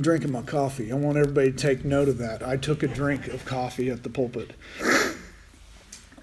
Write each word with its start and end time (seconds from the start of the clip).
Drinking 0.00 0.32
my 0.32 0.42
coffee. 0.42 0.90
I 0.90 0.96
want 0.96 1.18
everybody 1.18 1.52
to 1.52 1.56
take 1.56 1.84
note 1.84 2.08
of 2.08 2.18
that. 2.18 2.42
I 2.42 2.56
took 2.56 2.82
a 2.82 2.88
drink 2.88 3.28
of 3.28 3.44
coffee 3.44 3.90
at 3.90 4.02
the 4.02 4.08
pulpit. 4.08 4.52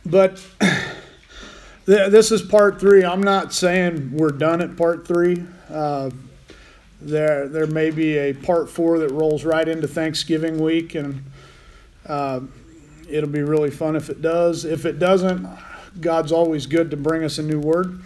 But 0.05 0.43
this 1.85 2.31
is 2.31 2.41
part 2.41 2.79
three. 2.79 3.05
I'm 3.05 3.23
not 3.23 3.53
saying 3.53 4.11
we're 4.11 4.31
done 4.31 4.61
at 4.61 4.75
part 4.75 5.07
three. 5.07 5.45
Uh, 5.69 6.09
there, 6.99 7.47
there 7.47 7.67
may 7.67 7.91
be 7.91 8.17
a 8.17 8.33
part 8.33 8.69
four 8.69 8.99
that 8.99 9.09
rolls 9.09 9.45
right 9.45 9.67
into 9.67 9.87
Thanksgiving 9.87 10.59
week, 10.59 10.95
and 10.95 11.23
uh, 12.05 12.41
it'll 13.09 13.29
be 13.29 13.41
really 13.41 13.71
fun 13.71 13.95
if 13.95 14.09
it 14.09 14.21
does. 14.21 14.65
If 14.65 14.85
it 14.85 14.99
doesn't, 14.99 15.47
God's 15.99 16.31
always 16.31 16.65
good 16.65 16.91
to 16.91 16.97
bring 16.97 17.23
us 17.23 17.37
a 17.37 17.43
new 17.43 17.59
word. 17.59 18.01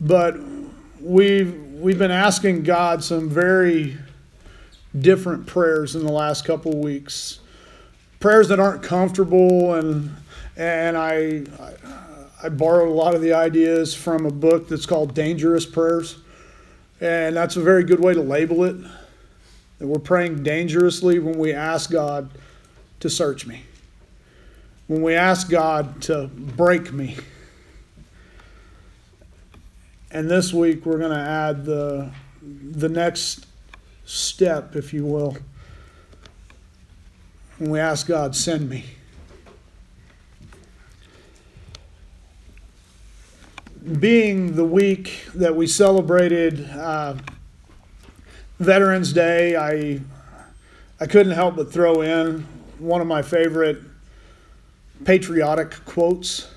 But 0.00 0.36
we've 1.00 1.54
we've 1.74 1.98
been 1.98 2.10
asking 2.10 2.62
God 2.62 3.02
some 3.02 3.28
very 3.28 3.96
different 4.96 5.46
prayers 5.46 5.96
in 5.96 6.04
the 6.04 6.12
last 6.12 6.44
couple 6.44 6.78
weeks, 6.78 7.40
prayers 8.20 8.48
that 8.48 8.60
aren't 8.60 8.82
comfortable, 8.82 9.74
and 9.74 10.14
and 10.56 10.96
I 10.96 11.44
I 12.42 12.48
borrowed 12.48 12.88
a 12.88 12.92
lot 12.92 13.14
of 13.14 13.20
the 13.20 13.32
ideas 13.32 13.94
from 13.94 14.26
a 14.26 14.30
book 14.30 14.68
that's 14.68 14.86
called 14.86 15.14
Dangerous 15.14 15.66
Prayers 15.66 16.18
and 17.00 17.36
that's 17.36 17.56
a 17.56 17.60
very 17.60 17.84
good 17.84 18.00
way 18.00 18.14
to 18.14 18.22
label 18.22 18.64
it. 18.64 18.76
That 19.78 19.86
we're 19.86 20.00
praying 20.00 20.42
dangerously 20.42 21.18
when 21.18 21.38
we 21.38 21.52
ask 21.52 21.90
God 21.90 22.30
to 23.00 23.08
search 23.08 23.46
me, 23.46 23.62
when 24.88 25.02
we 25.02 25.14
ask 25.14 25.48
God 25.48 26.02
to 26.02 26.26
break 26.26 26.92
me. 26.92 27.16
And 30.10 30.28
this 30.28 30.52
week 30.52 30.84
we're 30.84 30.98
going 30.98 31.12
to 31.12 31.18
add 31.18 31.64
the, 31.64 32.10
the 32.42 32.88
next 32.88 33.46
step, 34.08 34.74
if 34.74 34.92
you 34.92 35.04
will. 35.04 35.36
When 37.58 37.70
we 37.70 37.78
ask 37.78 38.06
God, 38.06 38.34
send 38.34 38.68
me. 38.68 38.84
being 44.00 44.54
the 44.54 44.64
week 44.64 45.24
that 45.34 45.56
we 45.56 45.66
celebrated 45.66 46.68
uh, 46.70 47.14
Veterans 48.58 49.12
Day, 49.12 49.56
I 49.56 50.00
I 51.00 51.06
couldn't 51.06 51.32
help 51.32 51.56
but 51.56 51.72
throw 51.72 52.02
in 52.02 52.46
one 52.78 53.00
of 53.00 53.06
my 53.06 53.22
favorite 53.22 53.78
patriotic 55.04 55.84
quotes. 55.84 56.48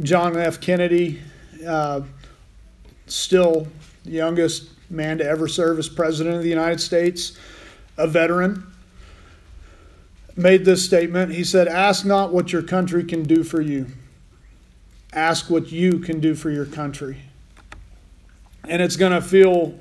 John 0.00 0.36
F. 0.36 0.60
Kennedy, 0.60 1.22
uh, 1.66 2.02
still 3.06 3.66
youngest 4.04 4.68
man 4.88 5.18
to 5.18 5.24
ever 5.24 5.48
serve 5.48 5.78
as 5.78 5.88
president 5.88 6.36
of 6.36 6.42
the 6.42 6.48
United 6.48 6.80
States, 6.80 7.36
a 7.96 8.06
veteran, 8.06 8.66
made 10.36 10.64
this 10.64 10.84
statement. 10.84 11.32
He 11.32 11.44
said, 11.44 11.68
Ask 11.68 12.04
not 12.04 12.32
what 12.32 12.52
your 12.52 12.62
country 12.62 13.04
can 13.04 13.22
do 13.22 13.42
for 13.42 13.60
you 13.60 13.86
ask 15.16 15.48
what 15.48 15.72
you 15.72 15.98
can 15.98 16.20
do 16.20 16.34
for 16.34 16.50
your 16.50 16.66
country. 16.66 17.16
And 18.68 18.82
it's 18.82 18.96
going 18.96 19.12
to 19.12 19.22
feel 19.22 19.74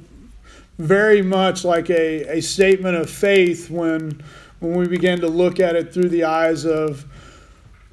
very 0.78 1.22
much 1.22 1.66
like 1.66 1.90
a, 1.90 2.38
a 2.38 2.42
statement 2.42 2.96
of 2.96 3.10
faith 3.10 3.70
when, 3.70 4.24
when 4.60 4.76
we 4.76 4.88
begin 4.88 5.20
to 5.20 5.28
look 5.28 5.60
at 5.60 5.76
it 5.76 5.94
through 5.94 6.10
the 6.10 6.24
eyes 6.24 6.66
of 6.66 7.06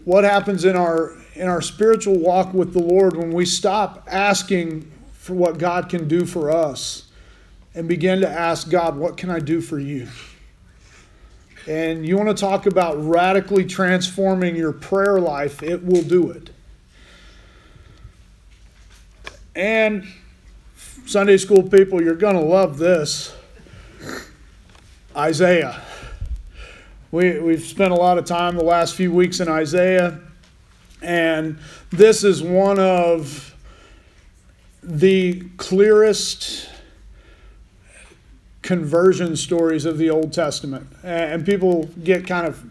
what 0.05 0.25
happens 0.25 0.65
in 0.65 0.77
our, 0.77 1.17
in 1.35 1.49
our 1.49 1.61
spiritual 1.61 2.19
walk 2.19 2.55
with 2.55 2.73
the 2.73 2.83
Lord 2.83 3.17
when 3.17 3.33
we 3.33 3.45
stop 3.45 4.07
asking 4.11 4.91
for 5.23 5.35
what 5.35 5.57
God 5.57 5.89
can 5.89 6.09
do 6.09 6.27
for 6.27 6.51
us 6.51 7.05
and 7.77 7.87
begin 7.87 8.23
to 8.23 8.29
ask 8.29 8.69
God, 8.69 8.97
What 8.97 9.17
can 9.17 9.31
I 9.31 9.39
do 9.39 9.61
for 9.61 9.79
you? 9.79 10.09
And 11.69 12.05
you 12.05 12.17
want 12.17 12.29
to 12.29 12.35
talk 12.35 12.67
about 12.67 13.01
radically 13.01 13.65
transforming 13.65 14.57
your 14.57 14.73
prayer 14.73 15.21
life, 15.21 15.63
it 15.63 15.85
will 15.85 16.03
do 16.03 16.33
it. 16.33 16.51
And 19.55 20.09
Sunday 21.07 21.37
school 21.37 21.63
people, 21.63 22.03
you're 22.03 22.17
going 22.17 22.35
to 22.35 22.43
love 22.43 22.79
this. 22.79 23.33
Isaiah. 25.17 25.81
We, 27.13 27.39
we've 27.39 27.63
spent 27.63 27.93
a 27.93 27.97
lot 27.97 28.19
of 28.19 28.25
time 28.25 28.57
the 28.57 28.65
last 28.65 28.97
few 28.97 29.13
weeks 29.13 29.39
in 29.39 29.49
Isaiah, 29.49 30.19
and 31.01 31.59
this 31.91 32.25
is 32.25 32.43
one 32.43 32.81
of 32.81 33.52
the 34.83 35.43
clearest 35.57 36.69
conversion 38.63 39.37
stories 39.37 39.85
of 39.85 39.99
the 39.99 40.11
Old 40.11 40.33
Testament. 40.33 40.87
And 41.03 41.45
people 41.45 41.85
get 42.03 42.27
kind 42.27 42.47
of 42.47 42.65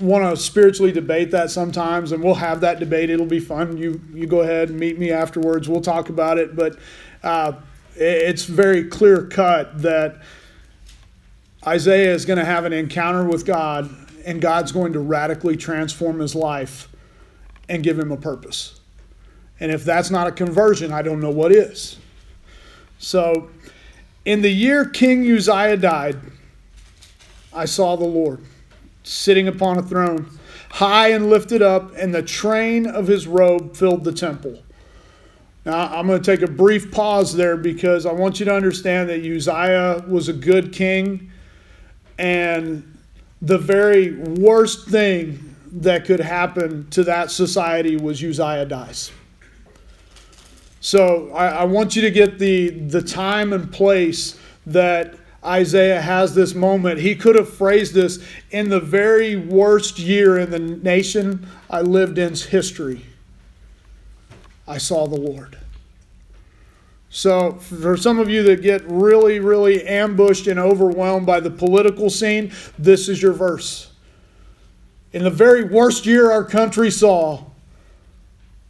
want 0.00 0.24
to 0.24 0.42
spiritually 0.42 0.92
debate 0.92 1.30
that 1.30 1.50
sometimes, 1.50 2.12
and 2.12 2.22
we'll 2.22 2.34
have 2.34 2.60
that 2.60 2.78
debate. 2.78 3.10
It'll 3.10 3.26
be 3.26 3.40
fun. 3.40 3.76
You 3.76 4.00
you 4.12 4.26
go 4.26 4.40
ahead 4.40 4.70
and 4.70 4.78
meet 4.78 4.98
me 4.98 5.10
afterwards. 5.10 5.68
We'll 5.68 5.80
talk 5.80 6.08
about 6.08 6.38
it. 6.38 6.54
But 6.54 6.78
uh, 7.22 7.52
it's 7.94 8.44
very 8.44 8.84
clear 8.84 9.26
cut 9.26 9.82
that 9.82 10.22
Isaiah 11.66 12.12
is 12.12 12.24
going 12.24 12.38
to 12.38 12.44
have 12.44 12.64
an 12.64 12.72
encounter 12.72 13.24
with 13.24 13.46
God, 13.46 13.90
and 14.24 14.40
God's 14.40 14.72
going 14.72 14.92
to 14.92 15.00
radically 15.00 15.56
transform 15.56 16.20
his 16.20 16.34
life 16.34 16.88
and 17.68 17.82
give 17.82 17.98
him 17.98 18.12
a 18.12 18.16
purpose. 18.16 18.75
And 19.60 19.72
if 19.72 19.84
that's 19.84 20.10
not 20.10 20.26
a 20.26 20.32
conversion, 20.32 20.92
I 20.92 21.02
don't 21.02 21.20
know 21.20 21.30
what 21.30 21.52
is. 21.52 21.98
So, 22.98 23.50
in 24.24 24.42
the 24.42 24.50
year 24.50 24.84
King 24.84 25.30
Uzziah 25.30 25.76
died, 25.76 26.16
I 27.54 27.64
saw 27.64 27.96
the 27.96 28.04
Lord 28.04 28.40
sitting 29.02 29.48
upon 29.48 29.78
a 29.78 29.82
throne, 29.82 30.38
high 30.68 31.10
and 31.10 31.30
lifted 31.30 31.62
up, 31.62 31.96
and 31.96 32.14
the 32.14 32.22
train 32.22 32.86
of 32.86 33.06
his 33.06 33.26
robe 33.26 33.76
filled 33.76 34.04
the 34.04 34.12
temple. 34.12 34.62
Now, 35.64 35.92
I'm 35.92 36.06
going 36.06 36.22
to 36.22 36.36
take 36.36 36.48
a 36.48 36.52
brief 36.52 36.90
pause 36.90 37.34
there 37.34 37.56
because 37.56 38.06
I 38.06 38.12
want 38.12 38.38
you 38.38 38.46
to 38.46 38.54
understand 38.54 39.08
that 39.08 39.20
Uzziah 39.20 40.04
was 40.08 40.28
a 40.28 40.32
good 40.32 40.72
king, 40.72 41.30
and 42.18 42.98
the 43.42 43.58
very 43.58 44.12
worst 44.12 44.88
thing 44.88 45.54
that 45.72 46.04
could 46.04 46.20
happen 46.20 46.88
to 46.90 47.04
that 47.04 47.30
society 47.30 47.96
was 47.96 48.22
Uzziah 48.22 48.66
dies. 48.66 49.10
So 50.80 51.30
I, 51.32 51.48
I 51.48 51.64
want 51.64 51.96
you 51.96 52.02
to 52.02 52.10
get 52.10 52.38
the, 52.38 52.70
the 52.70 53.02
time 53.02 53.52
and 53.52 53.72
place 53.72 54.38
that 54.66 55.14
Isaiah 55.44 56.00
has 56.00 56.34
this 56.34 56.54
moment. 56.54 56.98
He 57.00 57.14
could 57.14 57.36
have 57.36 57.48
phrased 57.48 57.94
this 57.94 58.24
in 58.50 58.68
the 58.68 58.80
very 58.80 59.36
worst 59.36 59.98
year 59.98 60.38
in 60.38 60.50
the 60.50 60.58
nation 60.58 61.48
I 61.70 61.82
lived 61.82 62.18
in's 62.18 62.44
history. 62.44 63.06
I 64.66 64.78
saw 64.78 65.06
the 65.06 65.16
Lord. 65.16 65.58
So, 67.08 67.52
for 67.52 67.96
some 67.96 68.18
of 68.18 68.28
you 68.28 68.42
that 68.42 68.60
get 68.62 68.82
really, 68.84 69.38
really 69.38 69.86
ambushed 69.86 70.48
and 70.48 70.58
overwhelmed 70.58 71.24
by 71.24 71.40
the 71.40 71.50
political 71.50 72.10
scene, 72.10 72.52
this 72.78 73.08
is 73.08 73.22
your 73.22 73.32
verse. 73.32 73.92
In 75.12 75.22
the 75.22 75.30
very 75.30 75.64
worst 75.64 76.04
year 76.04 76.30
our 76.30 76.44
country 76.44 76.90
saw, 76.90 77.44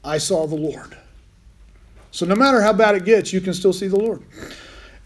I 0.05 0.19
saw 0.19 0.47
the 0.47 0.55
Lord. 0.55 0.97
So, 2.17 2.25
no 2.25 2.35
matter 2.35 2.63
how 2.63 2.73
bad 2.73 2.95
it 2.95 3.05
gets, 3.05 3.35
you 3.35 3.43
can 3.43 3.53
still 3.53 3.75
see 3.75 3.89
the 3.89 3.99
Lord. 3.99 4.23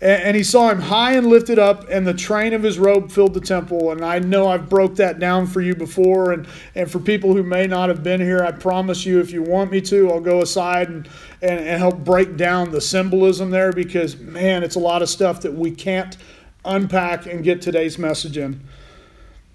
And 0.00 0.36
he 0.36 0.44
saw 0.44 0.70
him 0.70 0.80
high 0.80 1.14
and 1.14 1.26
lifted 1.26 1.58
up, 1.58 1.88
and 1.90 2.06
the 2.06 2.14
train 2.14 2.52
of 2.52 2.62
his 2.62 2.78
robe 2.78 3.10
filled 3.10 3.34
the 3.34 3.40
temple. 3.40 3.90
And 3.90 4.04
I 4.04 4.20
know 4.20 4.46
I've 4.46 4.68
broke 4.68 4.94
that 4.94 5.18
down 5.18 5.48
for 5.48 5.60
you 5.60 5.74
before. 5.74 6.32
And, 6.32 6.46
and 6.76 6.88
for 6.88 7.00
people 7.00 7.34
who 7.34 7.42
may 7.42 7.66
not 7.66 7.88
have 7.88 8.04
been 8.04 8.20
here, 8.20 8.44
I 8.44 8.52
promise 8.52 9.04
you, 9.04 9.18
if 9.18 9.32
you 9.32 9.42
want 9.42 9.72
me 9.72 9.80
to, 9.80 10.08
I'll 10.08 10.20
go 10.20 10.40
aside 10.40 10.88
and, 10.88 11.08
and, 11.42 11.58
and 11.58 11.78
help 11.80 11.98
break 11.98 12.36
down 12.36 12.70
the 12.70 12.80
symbolism 12.80 13.50
there 13.50 13.72
because, 13.72 14.16
man, 14.16 14.62
it's 14.62 14.76
a 14.76 14.80
lot 14.80 15.02
of 15.02 15.08
stuff 15.08 15.40
that 15.40 15.52
we 15.52 15.72
can't 15.72 16.16
unpack 16.64 17.26
and 17.26 17.42
get 17.42 17.60
today's 17.60 17.98
message 17.98 18.38
in. 18.38 18.60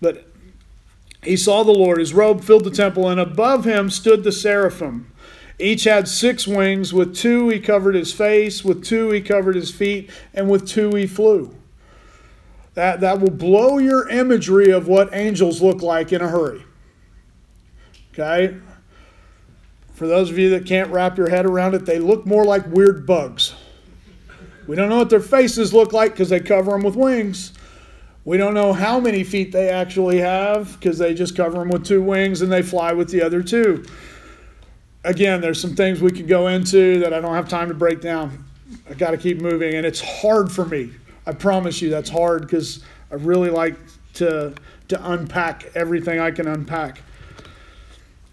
But 0.01 0.27
he 1.23 1.37
saw 1.37 1.63
the 1.63 1.71
Lord. 1.71 1.99
His 1.99 2.13
robe 2.13 2.43
filled 2.43 2.65
the 2.65 2.71
temple, 2.71 3.07
and 3.07 3.19
above 3.19 3.63
him 3.63 3.89
stood 3.89 4.25
the 4.25 4.33
seraphim. 4.33 5.09
Each 5.57 5.85
had 5.85 6.07
six 6.07 6.47
wings. 6.47 6.93
With 6.93 7.15
two 7.15 7.49
he 7.49 7.59
covered 7.59 7.95
his 7.95 8.13
face, 8.13 8.63
with 8.63 8.83
two 8.83 9.09
he 9.11 9.21
covered 9.21 9.55
his 9.55 9.71
feet, 9.71 10.09
and 10.33 10.49
with 10.49 10.67
two 10.67 10.91
he 10.91 11.07
flew. 11.07 11.55
That, 12.73 12.99
that 12.99 13.21
will 13.21 13.31
blow 13.31 13.77
your 13.77 14.09
imagery 14.09 14.69
of 14.69 14.87
what 14.87 15.13
angels 15.13 15.61
look 15.61 15.81
like 15.81 16.11
in 16.11 16.21
a 16.21 16.27
hurry. 16.27 16.65
Okay? 18.13 18.57
For 19.93 20.07
those 20.07 20.29
of 20.29 20.37
you 20.37 20.49
that 20.49 20.65
can't 20.65 20.91
wrap 20.91 21.17
your 21.17 21.29
head 21.29 21.45
around 21.45 21.73
it, 21.73 21.85
they 21.85 21.99
look 21.99 22.25
more 22.25 22.43
like 22.43 22.67
weird 22.67 23.05
bugs. 23.05 23.55
We 24.67 24.75
don't 24.75 24.89
know 24.89 24.97
what 24.97 25.09
their 25.09 25.21
faces 25.21 25.73
look 25.73 25.93
like 25.93 26.11
because 26.11 26.29
they 26.29 26.41
cover 26.41 26.71
them 26.71 26.81
with 26.81 26.97
wings. 26.97 27.53
We 28.25 28.35
don't 28.35 28.55
know 28.55 28.73
how 28.73 28.99
many 28.99 29.23
feet 29.23 29.53
they 29.53 29.69
actually 29.69 30.17
have 30.17 30.73
because 30.73 30.97
they 30.97 31.13
just 31.13 31.37
cover 31.37 31.59
them 31.59 31.69
with 31.69 31.85
two 31.85 32.01
wings 32.01 32.41
and 32.41 32.51
they 32.51 32.63
fly 32.63 32.91
with 32.91 33.09
the 33.09 33.21
other 33.21 33.41
two 33.41 33.85
again, 35.05 35.39
there's 35.39 35.61
some 35.61 35.75
things 35.75 36.01
we 36.01 36.11
could 36.11 36.27
go 36.27 36.47
into 36.47 36.99
that 36.99 37.13
I 37.13 37.21
don't 37.21 37.33
have 37.33 37.47
time 37.47 37.69
to 37.69 37.73
break 37.73 38.01
down. 38.01 38.43
I 38.89 38.93
got 38.93 39.11
to 39.11 39.17
keep 39.17 39.39
moving, 39.39 39.75
and 39.75 39.85
it's 39.85 40.01
hard 40.01 40.51
for 40.51 40.65
me. 40.65 40.91
I 41.25 41.31
promise 41.31 41.81
you 41.81 41.89
that's 41.89 42.09
hard 42.09 42.41
because 42.41 42.83
I 43.11 43.15
really 43.15 43.49
like 43.49 43.75
to, 44.15 44.53
to 44.89 45.11
unpack 45.11 45.71
everything 45.75 46.19
I 46.19 46.31
can 46.31 46.47
unpack. 46.47 47.01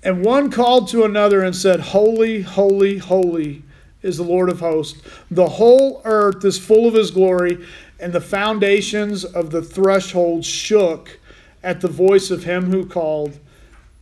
And 0.03 0.25
one 0.25 0.51
called 0.51 0.89
to 0.89 1.05
another 1.05 1.43
and 1.43 1.55
said, 1.55 1.79
Holy, 1.79 2.43
holy, 2.43 2.99
holy 2.99 3.63
is 4.03 4.17
the 4.17 4.25
Lord 4.25 4.51
of 4.51 4.59
hosts. 4.59 5.01
The 5.31 5.49
whole 5.49 6.03
earth 6.05 6.45
is 6.45 6.59
full 6.59 6.89
of 6.89 6.95
his 6.95 7.11
glory, 7.11 7.65
and 8.01 8.13
the 8.13 8.21
foundations 8.21 9.25
of 9.25 9.51
the 9.51 9.63
threshold 9.63 10.45
shook 10.45 11.21
at 11.63 11.81
the 11.81 11.89
voice 11.89 12.31
of 12.31 12.43
him 12.43 12.71
who 12.71 12.85
called, 12.85 13.39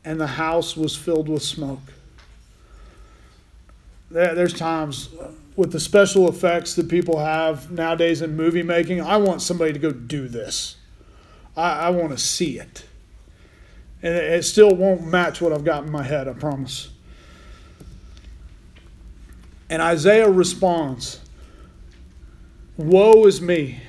and 0.05 0.19
the 0.19 0.27
house 0.27 0.77
was 0.77 0.97
filled 0.97 1.29
with 1.29 1.43
smoke. 1.43 1.81
There's 4.11 4.53
times 4.53 5.09
with 5.57 5.73
the 5.73 5.81
special 5.81 6.29
effects 6.29 6.75
that 6.75 6.89
people 6.89 7.19
have 7.19 7.71
nowadays 7.71 8.23
in 8.23 8.37
movie 8.37 8.63
making, 8.63 9.01
I 9.01 9.19
want 9.19 9.43
somebody 9.43 9.73
to 9.73 9.79
go 9.79 9.93
do 9.93 10.27
this. 10.27 10.77
I, 11.57 11.73
I 11.73 11.91
want 11.91 12.11
to 12.11 12.19
see 12.19 12.59
it. 12.59 12.85
And 14.03 14.15
it 14.15 14.45
still 14.45 14.75
won't 14.75 15.05
match 15.05 15.41
what 15.41 15.53
I've 15.53 15.65
got 15.65 15.85
in 15.85 15.93
my 15.93 16.03
head, 16.03 16.29
I 16.29 16.33
promise. 16.33 16.91
And 19.69 19.83
Isaiah 19.83 20.31
responds 20.31 21.21
Woe 22.77 23.27
is 23.27 23.43
me, 23.43 23.83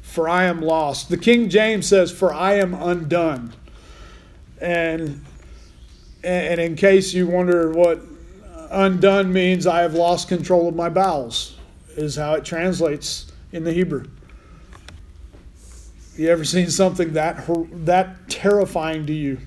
for 0.00 0.28
I 0.28 0.44
am 0.44 0.60
lost. 0.60 1.08
The 1.08 1.16
King 1.16 1.48
James 1.48 1.86
says, 1.86 2.10
For 2.10 2.34
I 2.34 2.54
am 2.54 2.74
undone. 2.74 3.52
And, 4.60 5.24
and 6.24 6.60
in 6.60 6.74
case 6.74 7.14
you 7.14 7.28
wonder 7.28 7.70
what 7.70 8.00
undone 8.72 9.32
means 9.32 9.66
I 9.66 9.82
have 9.82 9.94
lost 9.94 10.28
control 10.28 10.68
of 10.68 10.74
my 10.74 10.88
bowels, 10.88 11.56
is 11.96 12.16
how 12.16 12.34
it 12.34 12.44
translates 12.44 13.30
in 13.52 13.64
the 13.64 13.72
Hebrew. 13.72 14.04
You 16.16 16.28
ever 16.28 16.44
seen 16.44 16.68
something 16.70 17.14
that 17.14 17.48
that 17.86 18.28
terrifying 18.28 19.06
to 19.06 19.12
you? 19.12 19.38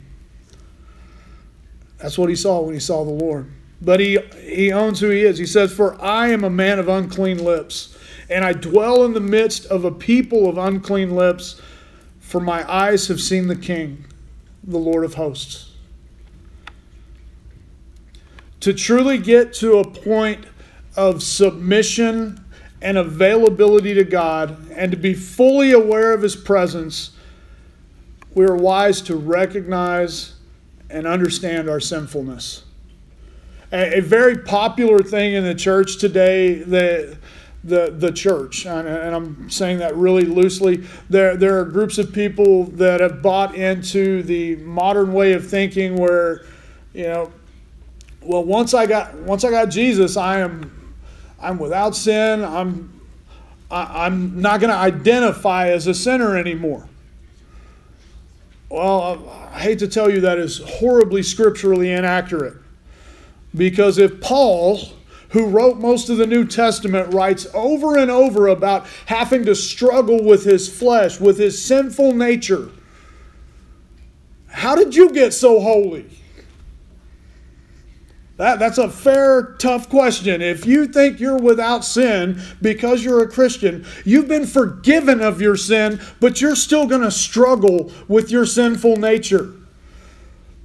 That's 1.97 2.17
what 2.17 2.29
he 2.29 2.35
saw 2.35 2.61
when 2.61 2.73
he 2.73 2.79
saw 2.79 3.03
the 3.03 3.11
Lord. 3.11 3.51
But 3.81 3.99
he 3.99 4.19
he 4.41 4.71
owns 4.71 4.99
who 4.99 5.09
he 5.09 5.21
is. 5.21 5.37
He 5.37 5.45
says, 5.45 5.71
"For 5.71 5.99
I 6.01 6.29
am 6.29 6.43
a 6.43 6.49
man 6.49 6.79
of 6.79 6.87
unclean 6.87 7.43
lips, 7.43 7.95
and 8.29 8.43
I 8.43 8.53
dwell 8.53 9.03
in 9.05 9.13
the 9.13 9.19
midst 9.19 9.65
of 9.67 9.85
a 9.85 9.91
people 9.91 10.49
of 10.49 10.57
unclean 10.57 11.15
lips, 11.15 11.61
for 12.19 12.39
my 12.41 12.69
eyes 12.71 13.07
have 13.07 13.21
seen 13.21 13.47
the 13.47 13.55
King, 13.55 14.05
the 14.63 14.79
Lord 14.79 15.05
of 15.05 15.15
hosts." 15.15 15.71
To 18.65 18.73
truly 18.73 19.19
get 19.19 19.53
to 19.57 19.77
a 19.77 19.87
point 19.87 20.43
of 20.95 21.21
submission 21.21 22.43
and 22.81 22.97
availability 22.97 23.93
to 23.93 24.03
God 24.03 24.71
and 24.71 24.89
to 24.89 24.97
be 24.97 25.13
fully 25.13 25.73
aware 25.73 26.13
of 26.13 26.23
His 26.23 26.35
presence, 26.35 27.11
we 28.33 28.43
are 28.43 28.55
wise 28.55 29.03
to 29.03 29.17
recognize 29.17 30.33
and 30.89 31.05
understand 31.05 31.69
our 31.69 31.79
sinfulness. 31.79 32.63
A, 33.71 33.99
a 33.99 34.01
very 34.01 34.39
popular 34.39 35.03
thing 35.03 35.35
in 35.35 35.43
the 35.43 35.53
church 35.53 35.99
today 35.99 36.55
that 36.63 37.19
the, 37.63 37.93
the 37.95 38.11
church, 38.11 38.65
and, 38.65 38.87
and 38.87 39.15
I'm 39.15 39.47
saying 39.47 39.77
that 39.77 39.95
really 39.95 40.25
loosely. 40.25 40.87
There, 41.07 41.37
there 41.37 41.59
are 41.59 41.65
groups 41.65 41.99
of 41.99 42.11
people 42.11 42.63
that 42.63 42.99
have 42.99 43.21
bought 43.21 43.53
into 43.53 44.23
the 44.23 44.55
modern 44.55 45.13
way 45.13 45.33
of 45.33 45.47
thinking 45.47 45.97
where, 45.97 46.47
you 46.95 47.03
know, 47.03 47.31
well, 48.25 48.43
once 48.43 48.73
I 48.73 48.85
got 48.85 49.15
once 49.15 49.43
I 49.43 49.51
got 49.51 49.65
Jesus, 49.65 50.17
I 50.17 50.39
am 50.39 50.93
I'm 51.39 51.59
without 51.59 51.95
sin. 51.95 52.43
I'm 52.43 53.01
I, 53.69 54.05
I'm 54.05 54.41
not 54.41 54.59
going 54.59 54.71
to 54.71 54.77
identify 54.77 55.69
as 55.69 55.87
a 55.87 55.93
sinner 55.93 56.37
anymore. 56.37 56.87
Well, 58.69 59.29
I 59.53 59.59
hate 59.59 59.79
to 59.79 59.87
tell 59.87 60.09
you 60.09 60.21
that 60.21 60.37
is 60.37 60.59
horribly 60.59 61.23
scripturally 61.23 61.91
inaccurate. 61.91 62.55
Because 63.55 63.97
if 63.97 64.19
Paul, 64.19 64.79
who 65.29 65.47
wrote 65.47 65.77
most 65.77 66.09
of 66.09 66.17
the 66.17 66.27
New 66.27 66.45
Testament, 66.45 67.13
writes 67.13 67.47
over 67.53 67.97
and 67.97 68.11
over 68.11 68.47
about 68.47 68.87
having 69.05 69.45
to 69.45 69.55
struggle 69.55 70.23
with 70.23 70.43
his 70.43 70.67
flesh, 70.67 71.19
with 71.19 71.37
his 71.37 71.63
sinful 71.63 72.13
nature, 72.13 72.69
how 74.47 74.75
did 74.75 74.95
you 74.95 75.11
get 75.11 75.33
so 75.33 75.59
holy? 75.59 76.09
That, 78.37 78.59
that's 78.59 78.77
a 78.77 78.89
fair, 78.89 79.55
tough 79.59 79.89
question. 79.89 80.41
If 80.41 80.65
you 80.65 80.87
think 80.87 81.21
you're 81.21 81.37
without 81.37 81.85
sin 81.85 82.41
because 82.61 83.03
you're 83.03 83.23
a 83.23 83.29
Christian, 83.29 83.85
you've 84.03 84.27
been 84.27 84.45
forgiven 84.45 85.21
of 85.21 85.41
your 85.41 85.55
sin, 85.55 86.01
but 86.19 86.41
you're 86.41 86.55
still 86.55 86.85
going 86.85 87.03
to 87.03 87.11
struggle 87.11 87.91
with 88.09 88.31
your 88.31 88.45
sinful 88.45 88.97
nature. 88.97 89.53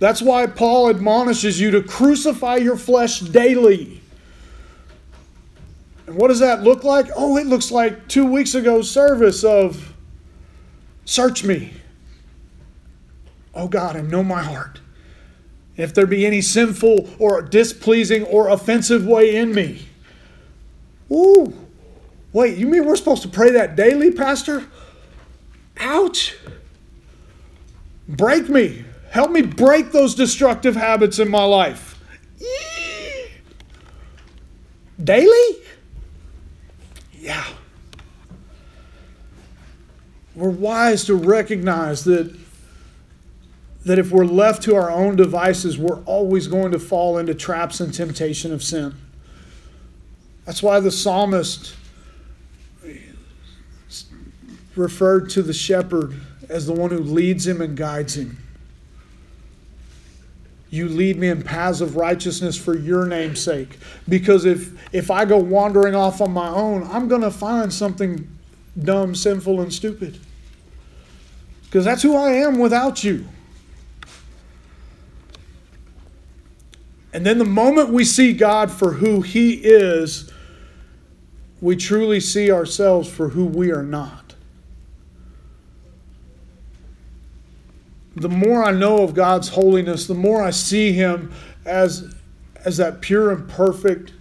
That's 0.01 0.21
why 0.21 0.47
Paul 0.49 0.89
admonishes 0.89 1.61
you 1.61 1.71
to 1.73 1.83
crucify 1.83 2.57
your 2.57 2.77
flesh 2.77 3.21
daily. 3.21 4.01
And 6.07 6.17
what 6.17 6.29
does 6.29 6.41
that 6.41 6.65
look 6.65 6.83
like? 6.83 7.07
Oh, 7.15 7.37
it 7.37 7.47
looks 7.47 7.71
like 7.71 8.09
two 8.09 8.25
weeks 8.25 8.55
ago's 8.57 8.91
service 8.91 9.45
of 9.45 9.95
search 11.05 11.45
me. 11.45 11.75
Oh 13.55 13.69
God, 13.69 13.95
and 13.95 14.11
know 14.11 14.25
my 14.25 14.43
heart 14.43 14.81
if 15.81 15.95
there 15.95 16.07
be 16.07 16.27
any 16.27 16.41
sinful 16.41 17.09
or 17.19 17.43
displeasing 17.43 18.25
or 18.25 18.49
offensive 18.49 19.07
way 19.07 19.37
in 19.37 19.55
me. 19.55 19.87
Ooh, 21.11 21.53
wait, 22.33 22.57
you 22.57 22.67
mean 22.67 22.85
we're 22.85 22.97
supposed 22.97 23.23
to 23.23 23.29
pray 23.29 23.51
that 23.53 23.77
daily, 23.77 24.11
Pastor? 24.11 24.67
Ouch. 25.79 26.37
Break 28.09 28.49
me. 28.49 28.85
Help 29.11 29.31
me 29.31 29.43
break 29.43 29.93
those 29.93 30.15
destructive 30.15 30.77
habits 30.77 31.19
in 31.19 31.29
my 31.29 31.45
life. 31.45 32.01
Daily? 35.03 35.57
Yeah. 37.19 37.45
We're 40.35 40.51
wise 40.51 41.05
to 41.07 41.15
recognize 41.15 42.05
that 42.05 42.35
that 43.85 43.99
if 43.99 44.11
we're 44.11 44.25
left 44.25 44.63
to 44.65 44.75
our 44.75 44.91
own 44.91 45.17
devices, 45.17 45.79
we're 45.79 46.03
always 46.05 46.47
going 46.47 46.73
to 46.73 46.79
fall 46.79 47.19
into 47.19 47.35
traps 47.35 47.81
and 47.81 47.93
temptation 47.93 48.53
of 48.53 48.63
sin. 48.63 48.95
That's 50.45 50.63
why 50.63 50.81
the 50.81 50.91
psalmist 50.91 51.75
referred 54.77 55.31
to 55.31 55.43
the 55.43 55.53
shepherd 55.53 56.15
as 56.49 56.67
the 56.67 56.73
one 56.73 56.91
who 56.91 56.99
leads 56.99 57.47
him 57.47 57.61
and 57.61 57.77
guides 57.77 58.17
him. 58.17 58.39
You 60.71 60.89
lead 60.89 61.19
me 61.19 61.29
in 61.29 61.43
paths 61.43 61.81
of 61.81 61.97
righteousness 61.97 62.57
for 62.57 62.77
your 62.77 63.05
name's 63.05 63.43
sake. 63.43 63.79
Because 64.09 64.45
if, 64.45 64.73
if 64.95 65.11
I 65.11 65.25
go 65.25 65.37
wandering 65.37 65.97
off 65.97 66.21
on 66.21 66.31
my 66.31 66.49
own, 66.49 66.85
I'm 66.85 67.09
going 67.09 67.23
to 67.23 67.31
find 67.31 67.73
something 67.73 68.29
dumb, 68.79 69.17
sinful, 69.17 69.61
and 69.61 69.73
stupid. 69.73 70.19
Because 71.65 71.85
that's 71.85 72.03
who 72.03 72.17
I 72.17 72.33
am 72.33 72.59
without 72.59 73.03
you. 73.03 73.27
And 77.13 77.27
then 77.27 77.39
the 77.39 77.45
moment 77.45 77.91
we 77.91 78.05
see 78.05 78.33
God 78.33 78.71
for 78.71 78.93
who 78.93 79.21
He 79.23 79.55
is, 79.55 80.31
we 81.61 81.77
truly 81.77 82.21
see 82.21 82.51
ourselves 82.51 83.09
for 83.09 83.31
who 83.31 83.45
we 83.45 83.71
are 83.71 83.83
not. 83.83 84.35
The 88.17 88.29
more 88.29 88.65
I 88.65 88.73
know 88.73 89.03
of 89.03 89.15
God's 89.15 89.49
holiness, 89.49 90.07
the 90.07 90.15
more 90.15 90.43
I 90.43 90.51
see 90.51 90.93
Him 90.93 91.33
as, 91.65 92.15
as 92.65 92.77
that 92.77 93.01
pure 93.01 93.31
and 93.33 93.49
perfect, 93.49 94.13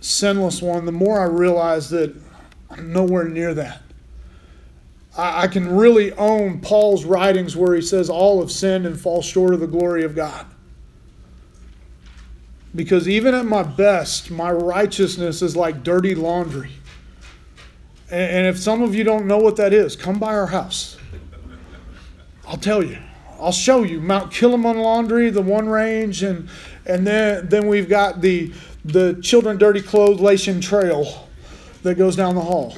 sinless 0.00 0.60
one, 0.60 0.84
the 0.84 0.92
more 0.92 1.20
I 1.20 1.26
realize 1.26 1.90
that 1.90 2.14
I'm 2.70 2.92
nowhere 2.92 3.28
near 3.28 3.54
that. 3.54 3.82
I, 5.16 5.42
I 5.42 5.46
can 5.46 5.74
really 5.74 6.12
own 6.12 6.60
Paul's 6.60 7.04
writings 7.04 7.56
where 7.56 7.74
he 7.74 7.82
says, 7.82 8.08
All 8.08 8.40
have 8.40 8.50
sinned 8.50 8.86
and 8.86 8.98
fall 8.98 9.22
short 9.22 9.54
of 9.54 9.60
the 9.60 9.66
glory 9.66 10.04
of 10.04 10.14
God. 10.14 10.46
Because 12.74 13.08
even 13.08 13.34
at 13.34 13.44
my 13.44 13.62
best, 13.62 14.30
my 14.30 14.50
righteousness 14.50 15.42
is 15.42 15.54
like 15.56 15.82
dirty 15.82 16.14
laundry. 16.14 16.72
And 18.10 18.46
if 18.46 18.58
some 18.58 18.82
of 18.82 18.94
you 18.94 19.04
don't 19.04 19.26
know 19.26 19.38
what 19.38 19.56
that 19.56 19.72
is, 19.72 19.96
come 19.96 20.18
by 20.18 20.34
our 20.34 20.46
house. 20.46 20.96
I'll 22.46 22.58
tell 22.58 22.82
you. 22.82 22.98
I'll 23.40 23.52
show 23.52 23.82
you 23.82 24.00
Mount 24.00 24.32
Kilimon 24.32 24.76
Laundry, 24.76 25.30
the 25.30 25.42
one 25.42 25.68
range, 25.68 26.22
and 26.22 26.48
and 26.86 27.06
then 27.06 27.48
then 27.48 27.66
we've 27.66 27.88
got 27.88 28.20
the 28.20 28.52
the 28.84 29.18
children 29.22 29.58
dirty 29.58 29.80
clothes 29.80 30.20
lation 30.20 30.62
trail 30.62 31.28
that 31.82 31.96
goes 31.96 32.14
down 32.14 32.34
the 32.34 32.40
hall. 32.40 32.76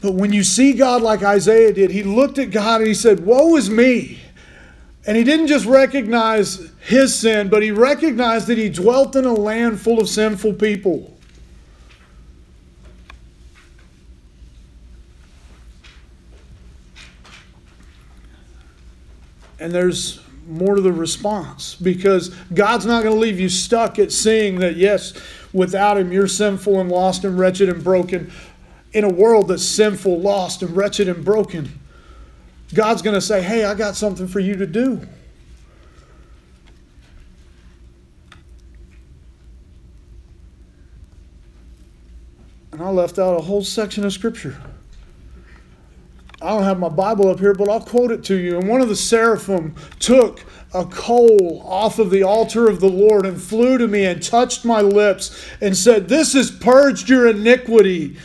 But 0.00 0.14
when 0.14 0.32
you 0.32 0.42
see 0.42 0.72
God 0.72 1.00
like 1.00 1.22
Isaiah 1.22 1.72
did, 1.72 1.92
he 1.92 2.02
looked 2.02 2.38
at 2.38 2.50
God 2.50 2.80
and 2.80 2.88
he 2.88 2.94
said, 2.94 3.24
Woe 3.24 3.56
is 3.56 3.70
me. 3.70 4.18
And 5.06 5.16
he 5.16 5.24
didn't 5.24 5.48
just 5.48 5.66
recognize 5.66 6.70
his 6.80 7.18
sin, 7.18 7.48
but 7.48 7.62
he 7.62 7.70
recognized 7.72 8.46
that 8.46 8.58
he 8.58 8.68
dwelt 8.68 9.16
in 9.16 9.24
a 9.24 9.32
land 9.32 9.80
full 9.80 10.00
of 10.00 10.08
sinful 10.08 10.54
people. 10.54 11.12
And 19.58 19.72
there's 19.72 20.20
more 20.48 20.74
to 20.74 20.80
the 20.80 20.92
response 20.92 21.76
because 21.76 22.30
God's 22.52 22.84
not 22.84 23.04
going 23.04 23.14
to 23.14 23.20
leave 23.20 23.38
you 23.38 23.48
stuck 23.48 23.98
at 23.98 24.10
seeing 24.10 24.58
that, 24.58 24.76
yes, 24.76 25.14
without 25.52 25.98
Him, 25.98 26.12
you're 26.12 26.26
sinful 26.26 26.80
and 26.80 26.90
lost 26.90 27.24
and 27.24 27.38
wretched 27.38 27.68
and 27.68 27.82
broken 27.82 28.32
in 28.92 29.04
a 29.04 29.08
world 29.08 29.48
that's 29.48 29.64
sinful, 29.64 30.20
lost, 30.20 30.62
and 30.62 30.76
wretched 30.76 31.08
and 31.08 31.24
broken. 31.24 31.78
God's 32.74 33.02
going 33.02 33.14
to 33.14 33.20
say, 33.20 33.42
Hey, 33.42 33.64
I 33.64 33.74
got 33.74 33.96
something 33.96 34.26
for 34.26 34.40
you 34.40 34.56
to 34.56 34.66
do. 34.66 35.06
And 42.72 42.80
I 42.80 42.88
left 42.88 43.18
out 43.18 43.38
a 43.38 43.42
whole 43.42 43.62
section 43.62 44.04
of 44.04 44.12
Scripture. 44.12 44.56
I 46.40 46.48
don't 46.48 46.64
have 46.64 46.80
my 46.80 46.88
Bible 46.88 47.28
up 47.28 47.38
here, 47.38 47.54
but 47.54 47.68
I'll 47.68 47.80
quote 47.80 48.10
it 48.10 48.24
to 48.24 48.34
you. 48.34 48.58
And 48.58 48.68
one 48.68 48.80
of 48.80 48.88
the 48.88 48.96
seraphim 48.96 49.76
took 50.00 50.44
a 50.74 50.84
coal 50.84 51.62
off 51.64 51.98
of 51.98 52.10
the 52.10 52.24
altar 52.24 52.68
of 52.68 52.80
the 52.80 52.88
Lord 52.88 53.26
and 53.26 53.40
flew 53.40 53.78
to 53.78 53.86
me 53.86 54.06
and 54.06 54.20
touched 54.20 54.64
my 54.64 54.80
lips 54.80 55.46
and 55.60 55.76
said, 55.76 56.08
This 56.08 56.32
has 56.32 56.50
purged 56.50 57.08
your 57.08 57.28
iniquity, 57.28 58.16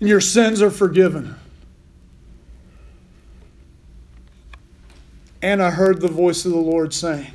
and 0.00 0.08
your 0.08 0.20
sins 0.20 0.60
are 0.60 0.70
forgiven. 0.70 1.36
And 5.42 5.62
I 5.62 5.70
heard 5.70 6.00
the 6.00 6.08
voice 6.08 6.44
of 6.44 6.52
the 6.52 6.58
Lord 6.58 6.94
saying, 6.94 7.32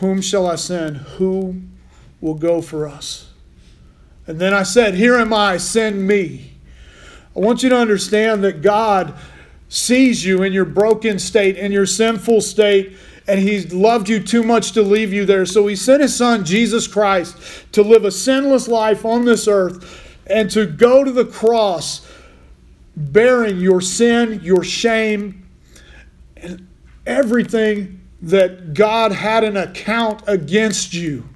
Whom 0.00 0.20
shall 0.20 0.46
I 0.46 0.56
send? 0.56 0.96
Who 0.96 1.62
will 2.20 2.34
go 2.34 2.60
for 2.60 2.88
us? 2.88 3.30
And 4.26 4.38
then 4.38 4.54
I 4.54 4.62
said, 4.62 4.94
Here 4.94 5.16
am 5.16 5.32
I, 5.32 5.56
send 5.56 6.06
me. 6.06 6.52
I 7.34 7.40
want 7.40 7.62
you 7.62 7.70
to 7.70 7.76
understand 7.76 8.44
that 8.44 8.62
God 8.62 9.14
sees 9.68 10.24
you 10.24 10.42
in 10.42 10.52
your 10.52 10.64
broken 10.64 11.18
state, 11.18 11.56
in 11.56 11.72
your 11.72 11.86
sinful 11.86 12.40
state, 12.40 12.96
and 13.26 13.40
He's 13.40 13.72
loved 13.72 14.08
you 14.08 14.20
too 14.20 14.42
much 14.42 14.72
to 14.72 14.82
leave 14.82 15.12
you 15.12 15.24
there. 15.24 15.46
So 15.46 15.66
He 15.66 15.76
sent 15.76 16.02
His 16.02 16.14
Son, 16.14 16.44
Jesus 16.44 16.86
Christ, 16.86 17.36
to 17.72 17.82
live 17.82 18.04
a 18.04 18.10
sinless 18.10 18.68
life 18.68 19.04
on 19.04 19.24
this 19.24 19.48
earth 19.48 20.18
and 20.26 20.50
to 20.50 20.66
go 20.66 21.04
to 21.04 21.10
the 21.10 21.24
cross 21.24 22.06
bearing 22.96 23.58
your 23.58 23.80
sin, 23.80 24.40
your 24.42 24.62
shame, 24.62 25.48
and 26.36 26.66
everything 27.06 28.00
that 28.22 28.74
God 28.74 29.12
had 29.12 29.44
an 29.44 29.56
account 29.56 30.22
against 30.26 30.94
you. 30.94 31.28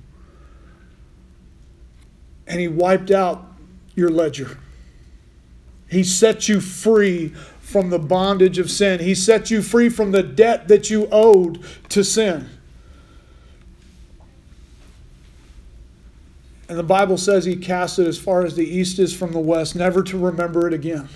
And 2.47 2.61
He 2.61 2.69
wiped 2.69 3.11
out 3.11 3.45
your 3.95 4.11
ledger. 4.11 4.59
He 5.89 6.05
set 6.05 6.49
you 6.49 6.61
free 6.61 7.29
from 7.61 7.91
the 7.91 7.99
bondage 7.99 8.59
of 8.59 8.71
sin. 8.71 9.01
He 9.01 9.15
set 9.15 9.51
you 9.51 9.63
free 9.63 9.89
from 9.89 10.13
the 10.13 10.23
debt 10.23 10.69
that 10.69 10.91
you 10.91 11.09
owed 11.11 11.65
to 11.89 12.05
sin. 12.05 12.49
And 16.69 16.79
the 16.79 16.85
Bible 16.85 17.17
says 17.17 17.45
he 17.45 17.57
cast 17.57 17.99
it 17.99 18.07
as 18.07 18.19
far 18.19 18.45
as 18.45 18.57
the 18.57 18.65
east 18.65 18.99
is 18.99 19.15
from 19.15 19.33
the 19.33 19.39
west, 19.39 19.77
never 19.77 20.03
to 20.03 20.19
remember 20.19 20.67
it 20.67 20.75
again. 20.75 21.09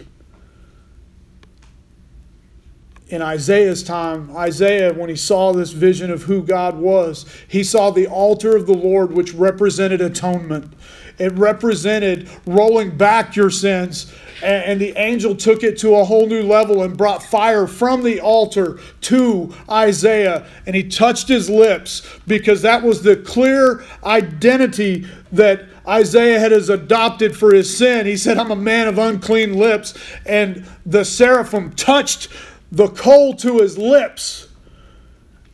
In 3.11 3.23
Isaiah's 3.23 3.83
time, 3.83 4.35
Isaiah, 4.37 4.95
when 4.95 5.11
he 5.11 5.17
saw 5.17 5.53
this 5.53 5.73
vision 5.73 6.13
of 6.13 6.23
who 6.23 6.45
God 6.45 6.79
was, 6.79 7.27
he 7.49 7.65
saw 7.65 7.91
the 7.91 8.07
altar 8.07 8.57
of 8.57 8.67
the 8.67 8.73
Lord, 8.73 9.13
which 9.13 9.35
represented 9.35 10.01
atonement. 10.01 10.73
It 11.19 11.33
represented 11.33 12.31
rolling 12.47 12.97
back 12.97 13.35
your 13.35 13.51
sins 13.51 14.13
and, 14.43 14.81
the 14.81 14.97
angel 14.97 15.37
took 15.37 15.63
it 15.63 15.77
to 15.79 15.97
a 15.97 16.05
whole 16.05 16.27
new 16.27 16.43
level 16.43 16.83
and 16.83 16.97
brought 16.97 17.23
fire 17.23 17.67
from 17.67 18.03
the 18.03 18.21
altar 18.21 18.79
to 19.03 19.55
Isaiah. 19.69 20.47
And 20.67 20.75
he 20.75 20.89
touched 20.89 21.29
his 21.29 21.51
lips 21.51 22.09
because 22.27 22.63
that 22.63 22.83
was 22.83 23.03
the 23.03 23.17
clear 23.17 23.85
identity 24.05 25.07
that 25.33 25.67
Isaiah 25.87 26.39
had 26.39 26.53
adopted 26.53 27.37
for 27.37 27.53
his 27.53 27.77
sin. 27.77 28.07
He 28.07 28.17
said, 28.17 28.39
I'm 28.39 28.51
a 28.51 28.57
man 28.57 28.89
of 28.89 28.99
unclean 28.99 29.59
lips. 29.59 29.95
And 30.25 30.65
the 30.87 31.05
seraphim 31.05 31.73
touched 31.73 32.29
the 32.73 32.89
coal 32.89 33.35
to 33.35 33.59
his 33.59 33.77
lips 33.77 34.49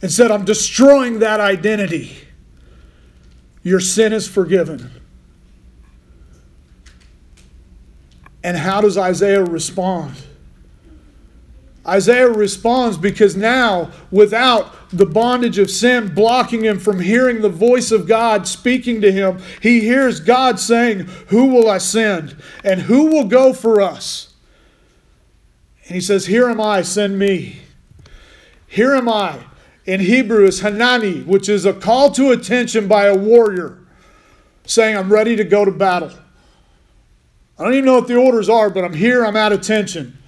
and 0.02 0.10
said, 0.10 0.30
I'm 0.30 0.44
destroying 0.44 1.20
that 1.20 1.40
identity. 1.40 2.16
Your 3.62 3.80
sin 3.80 4.12
is 4.12 4.28
forgiven. 4.28 4.90
And 8.44 8.56
how 8.56 8.80
does 8.80 8.96
Isaiah 8.96 9.42
respond? 9.42 10.14
Isaiah 11.86 12.28
responds 12.28 12.96
because 12.96 13.36
now, 13.36 13.92
without 14.10 14.90
the 14.90 15.06
bondage 15.06 15.58
of 15.58 15.70
sin 15.70 16.14
blocking 16.14 16.64
him 16.64 16.78
from 16.78 17.00
hearing 17.00 17.42
the 17.42 17.48
voice 17.48 17.92
of 17.92 18.06
God 18.06 18.46
speaking 18.46 19.00
to 19.00 19.12
him, 19.12 19.38
he 19.60 19.80
hears 19.80 20.20
God 20.20 20.58
saying, 20.58 21.00
Who 21.28 21.46
will 21.46 21.70
I 21.70 21.78
send? 21.78 22.36
And 22.64 22.82
who 22.82 23.06
will 23.06 23.26
go 23.26 23.52
for 23.52 23.80
us? 23.80 24.34
And 25.86 25.94
he 25.94 26.00
says, 26.00 26.26
Here 26.26 26.48
am 26.48 26.60
I, 26.60 26.82
send 26.82 27.18
me. 27.18 27.60
Here 28.66 28.94
am 28.94 29.08
I. 29.08 29.38
In 29.84 30.00
Hebrew 30.00 30.44
is 30.44 30.60
Hanani, 30.60 31.22
which 31.22 31.48
is 31.48 31.64
a 31.64 31.72
call 31.72 32.10
to 32.12 32.32
attention 32.32 32.88
by 32.88 33.06
a 33.06 33.16
warrior 33.16 33.78
saying, 34.64 34.96
I'm 34.96 35.12
ready 35.12 35.36
to 35.36 35.44
go 35.44 35.64
to 35.64 35.70
battle. 35.70 36.10
I 37.58 37.64
don't 37.64 37.74
even 37.74 37.84
know 37.84 37.94
what 37.94 38.08
the 38.08 38.16
orders 38.16 38.48
are, 38.48 38.68
but 38.68 38.84
I'm 38.84 38.92
here, 38.92 39.24
I'm 39.24 39.36
at 39.36 39.52
attention. 39.52 40.18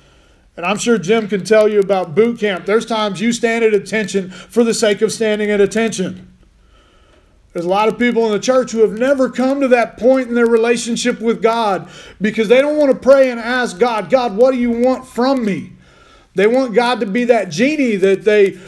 And 0.57 0.65
I'm 0.65 0.79
sure 0.79 0.97
Jim 0.97 1.29
can 1.29 1.45
tell 1.45 1.69
you 1.69 1.81
about 1.81 2.15
boot 2.15 2.38
camp. 2.38 2.67
There's 2.67 2.87
times 2.87 3.21
you 3.21 3.33
stand 3.33 3.65
at 3.65 3.75
attention 3.75 4.31
for 4.31 4.65
the 4.65 4.75
sake 4.75 5.03
of 5.03 5.12
standing 5.12 5.50
at 5.50 5.61
attention. 5.61 6.37
There's 7.59 7.67
a 7.67 7.71
lot 7.71 7.88
of 7.88 7.99
people 7.99 8.25
in 8.27 8.31
the 8.31 8.38
church 8.38 8.71
who 8.71 8.83
have 8.83 8.93
never 8.93 9.29
come 9.29 9.61
to 9.62 9.67
that 9.67 9.97
point 9.97 10.29
in 10.29 10.37
their 10.37 10.47
relationship 10.47 11.21
with 11.21 11.43
God 11.43 11.88
because 12.21 12.47
they 12.47 12.61
don't 12.61 12.77
want 12.77 12.93
to 12.93 12.97
pray 12.97 13.33
and 13.33 13.41
ask 13.41 13.81
God, 13.81 14.11
God, 14.11 14.37
what 14.37 14.53
do 14.53 14.59
you 14.59 14.71
want 14.71 15.05
from 15.05 15.45
me? 15.45 15.73
They 16.37 16.47
want 16.47 16.73
God 16.73 17.00
to 17.00 17.07
be 17.07 17.25
that 17.25 17.49
genie 17.49 17.97
that 17.97 18.23
they, 18.23 18.61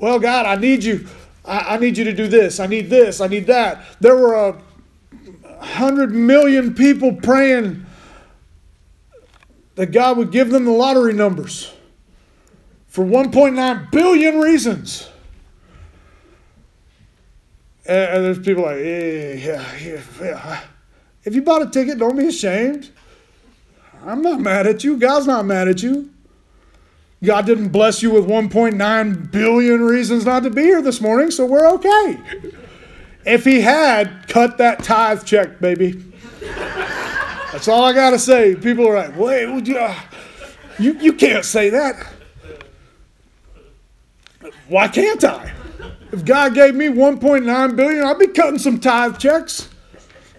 well, 0.00 0.18
God, 0.18 0.46
I 0.46 0.56
need 0.56 0.82
you. 0.82 1.06
I, 1.44 1.76
I 1.76 1.78
need 1.78 1.96
you 1.96 2.02
to 2.02 2.12
do 2.12 2.26
this. 2.26 2.58
I 2.58 2.66
need 2.66 2.90
this. 2.90 3.20
I 3.20 3.28
need 3.28 3.46
that. 3.46 3.84
There 4.00 4.16
were 4.16 4.34
a 4.34 4.50
100 4.50 6.12
million 6.12 6.74
people 6.74 7.12
praying 7.12 7.86
that 9.76 9.92
God 9.92 10.16
would 10.16 10.32
give 10.32 10.50
them 10.50 10.64
the 10.64 10.72
lottery 10.72 11.12
numbers 11.12 11.72
for 12.88 13.04
1.9 13.04 13.92
billion 13.92 14.40
reasons. 14.40 15.08
And, 17.88 18.24
there's 18.24 18.38
people 18.38 18.64
like, 18.64 18.76
yeah, 18.76 19.32
yeah, 19.32 19.76
yeah, 19.78 20.02
yeah. 20.20 20.60
If 21.24 21.34
you 21.34 21.40
bought 21.40 21.62
a 21.62 21.70
ticket, 21.70 21.98
don't 21.98 22.16
be 22.16 22.26
ashamed. 22.26 22.90
I'm 24.04 24.20
not 24.20 24.40
mad 24.40 24.66
at 24.66 24.84
you. 24.84 24.98
God's 24.98 25.26
not 25.26 25.46
mad 25.46 25.68
at 25.68 25.82
you. 25.82 26.10
God 27.24 27.46
didn't 27.46 27.70
bless 27.70 28.02
you 28.02 28.10
with 28.10 28.26
1.9 28.26 29.30
billion 29.32 29.82
reasons 29.82 30.24
not 30.24 30.42
to 30.44 30.50
be 30.50 30.62
here 30.62 30.82
this 30.82 31.00
morning, 31.00 31.30
so 31.30 31.46
we're 31.46 31.66
okay. 31.74 32.20
If 33.26 33.44
he 33.44 33.60
had, 33.60 34.28
cut 34.28 34.58
that 34.58 34.84
tithe 34.84 35.24
check, 35.24 35.58
baby. 35.58 35.92
That's 36.40 37.66
all 37.68 37.84
I 37.84 37.92
got 37.92 38.10
to 38.10 38.18
say. 38.18 38.54
People 38.54 38.86
are 38.86 38.94
like, 38.94 39.16
wait, 39.16 39.66
you, 39.66 39.78
uh, 39.78 39.98
you, 40.78 40.92
you 41.00 41.12
can't 41.14 41.44
say 41.44 41.70
that. 41.70 42.06
Why 44.68 44.88
can't 44.88 45.24
I? 45.24 45.52
If 46.12 46.24
God 46.24 46.54
gave 46.54 46.74
me 46.74 46.86
1.9 46.86 47.76
billion, 47.76 48.04
I'd 48.04 48.18
be 48.18 48.28
cutting 48.28 48.58
some 48.58 48.80
tithe 48.80 49.18
checks. 49.18 49.68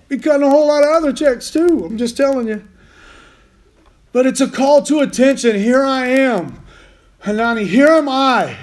Be 0.07 0.17
cutting 0.17 0.45
a 0.45 0.49
whole 0.49 0.67
lot 0.67 0.83
of 0.83 0.89
other 0.89 1.13
checks 1.13 1.51
too. 1.51 1.85
I'm 1.85 1.97
just 1.97 2.17
telling 2.17 2.47
you. 2.47 2.67
But 4.11 4.25
it's 4.25 4.41
a 4.41 4.49
call 4.49 4.81
to 4.83 4.99
attention. 4.99 5.55
Here 5.55 5.83
I 5.83 6.07
am. 6.07 6.63
Hanani, 7.19 7.65
here 7.65 7.89
am 7.89 8.09
I 8.09 8.57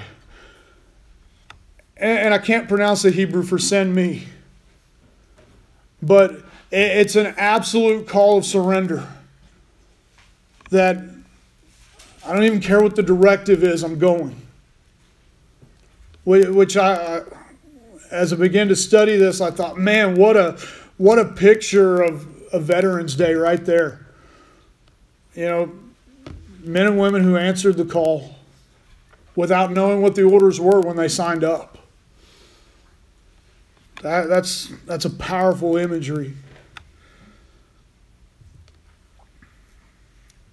and, 1.99 2.33
I 2.33 2.37
can't 2.37 2.67
pronounce 2.67 3.01
the 3.01 3.11
Hebrew 3.11 3.43
for 3.43 3.57
send 3.57 3.95
me, 3.95 4.27
but 6.01 6.43
it's 6.71 7.15
an 7.15 7.33
absolute 7.37 8.07
call 8.07 8.37
of 8.37 8.45
surrender. 8.45 9.07
That 10.69 10.97
I 12.25 12.33
don't 12.33 12.43
even 12.43 12.59
care 12.59 12.81
what 12.81 12.95
the 12.95 13.03
directive 13.03 13.63
is, 13.63 13.83
I'm 13.83 13.97
going. 13.97 14.35
Which 16.27 16.75
I, 16.75 17.21
as 18.11 18.33
I 18.33 18.35
began 18.35 18.67
to 18.67 18.75
study 18.75 19.15
this, 19.15 19.39
I 19.39 19.49
thought, 19.49 19.77
man, 19.77 20.15
what 20.15 20.35
a 20.35 20.59
what 20.97 21.19
a 21.19 21.25
picture 21.25 22.01
of 22.01 22.27
a 22.51 22.59
Veterans 22.59 23.15
Day 23.15 23.33
right 23.33 23.63
there. 23.63 24.05
You 25.35 25.45
know, 25.45 25.71
men 26.63 26.87
and 26.87 26.99
women 26.99 27.23
who 27.23 27.37
answered 27.37 27.77
the 27.77 27.85
call 27.85 28.35
without 29.37 29.71
knowing 29.71 30.01
what 30.01 30.15
the 30.15 30.23
orders 30.23 30.59
were 30.59 30.81
when 30.81 30.97
they 30.97 31.07
signed 31.07 31.45
up. 31.45 31.77
That, 34.01 34.27
that's, 34.27 34.71
that's 34.85 35.05
a 35.05 35.09
powerful 35.09 35.77
imagery. 35.77 36.33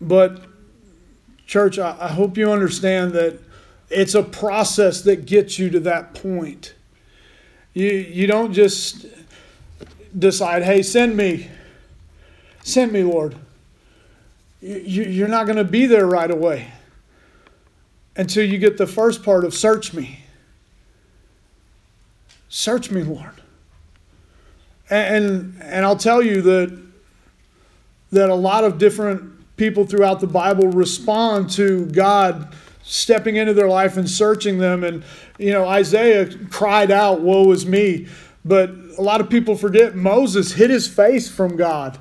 But 0.01 0.45
Church, 1.47 1.79
I, 1.79 1.97
I 1.99 2.09
hope 2.09 2.37
you 2.37 2.53
understand 2.53 3.13
that 3.13 3.39
it's 3.91 4.15
a 4.15 4.23
process 4.23 5.03
that 5.03 5.27
gets 5.27 5.59
you 5.59 5.71
to 5.71 5.81
that 5.81 6.15
point. 6.15 6.75
You, 7.73 7.89
you 7.89 8.27
don't 8.27 8.53
just 8.53 9.07
decide, 10.17 10.63
hey, 10.63 10.83
send 10.83 11.17
me. 11.17 11.51
Send 12.63 12.93
me, 12.93 13.03
Lord. 13.03 13.37
You, 14.61 15.03
you're 15.03 15.29
not 15.29 15.47
going 15.47 15.59
to 15.59 15.65
be 15.65 15.87
there 15.87 16.07
right 16.07 16.31
away 16.31 16.73
until 18.17 18.45
you 18.45 18.59
get 18.59 18.79
the 18.79 18.87
first 18.87 19.23
part 19.23 19.45
of 19.45 19.55
search 19.55 19.93
me. 19.93 20.21
Search 22.49 22.91
me, 22.91 23.03
Lord. 23.03 23.43
And, 24.89 25.61
and, 25.61 25.85
I'll 25.85 25.97
tell 25.97 26.23
you 26.23 26.41
that, 26.43 26.83
that 28.13 28.29
a 28.29 28.35
lot 28.35 28.65
of 28.65 28.79
different 28.79 29.57
people 29.57 29.85
throughout 29.85 30.21
the 30.21 30.27
Bible 30.27 30.69
respond 30.69 31.51
to 31.51 31.87
God 31.87 32.55
stepping 32.85 33.37
into 33.37 33.55
their 33.55 33.69
life 33.69 33.97
and 33.97 34.09
searching 34.09 34.59
them. 34.59 34.85
And, 34.85 35.03
you 35.39 35.53
know, 35.53 35.67
Isaiah 35.67 36.33
cried 36.51 36.91
out, 36.91 37.21
Woe 37.21 37.51
is 37.51 37.67
me. 37.67 38.07
But 38.45 38.71
a 38.99 39.03
lot 39.03 39.21
of 39.21 39.31
people 39.31 39.57
forget 39.57 39.97
Moses 39.97 40.53
hid 40.53 40.71
his 40.71 40.87
face 40.87 41.31
from 41.31 41.57
God. 41.57 41.99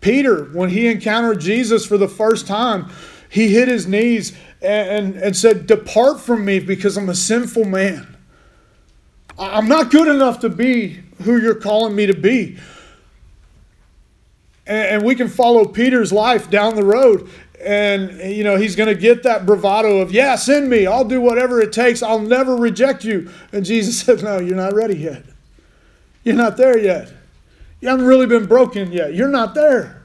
Peter, 0.00 0.44
when 0.46 0.70
he 0.70 0.88
encountered 0.88 1.40
Jesus 1.40 1.86
for 1.86 1.98
the 1.98 2.08
first 2.08 2.46
time, 2.46 2.90
he 3.28 3.48
hit 3.48 3.68
his 3.68 3.86
knees 3.86 4.36
and, 4.62 5.16
and 5.16 5.36
said, 5.36 5.66
Depart 5.66 6.20
from 6.20 6.44
me 6.44 6.58
because 6.58 6.96
I'm 6.96 7.08
a 7.08 7.14
sinful 7.14 7.64
man. 7.64 8.16
I'm 9.38 9.68
not 9.68 9.90
good 9.90 10.08
enough 10.08 10.40
to 10.40 10.48
be 10.48 11.00
who 11.22 11.40
you're 11.40 11.54
calling 11.54 11.94
me 11.94 12.06
to 12.06 12.14
be. 12.14 12.58
And, 14.66 14.88
and 14.88 15.04
we 15.04 15.14
can 15.14 15.28
follow 15.28 15.64
Peter's 15.64 16.12
life 16.12 16.50
down 16.50 16.76
the 16.76 16.84
road 16.84 17.28
and 17.64 18.20
you 18.30 18.44
know 18.44 18.56
he's 18.56 18.76
going 18.76 18.88
to 18.88 19.00
get 19.00 19.22
that 19.22 19.46
bravado 19.46 19.98
of 19.98 20.12
yeah 20.12 20.36
send 20.36 20.68
me. 20.68 20.86
I'll 20.86 21.04
do 21.04 21.20
whatever 21.20 21.60
it 21.60 21.72
takes. 21.72 22.02
I'll 22.02 22.20
never 22.20 22.56
reject 22.56 23.04
you. 23.04 23.30
And 23.52 23.64
jesus 23.64 24.00
said 24.04 24.22
no 24.22 24.38
you're 24.38 24.56
not 24.56 24.74
ready 24.74 24.96
yet. 24.96 25.24
You're 26.22 26.36
not 26.36 26.56
there 26.56 26.78
yet. 26.78 27.12
You 27.80 27.88
haven't 27.88 28.06
really 28.06 28.26
been 28.26 28.46
broken 28.46 28.92
yet. 28.92 29.14
You're 29.14 29.28
not 29.28 29.54
there. 29.54 30.02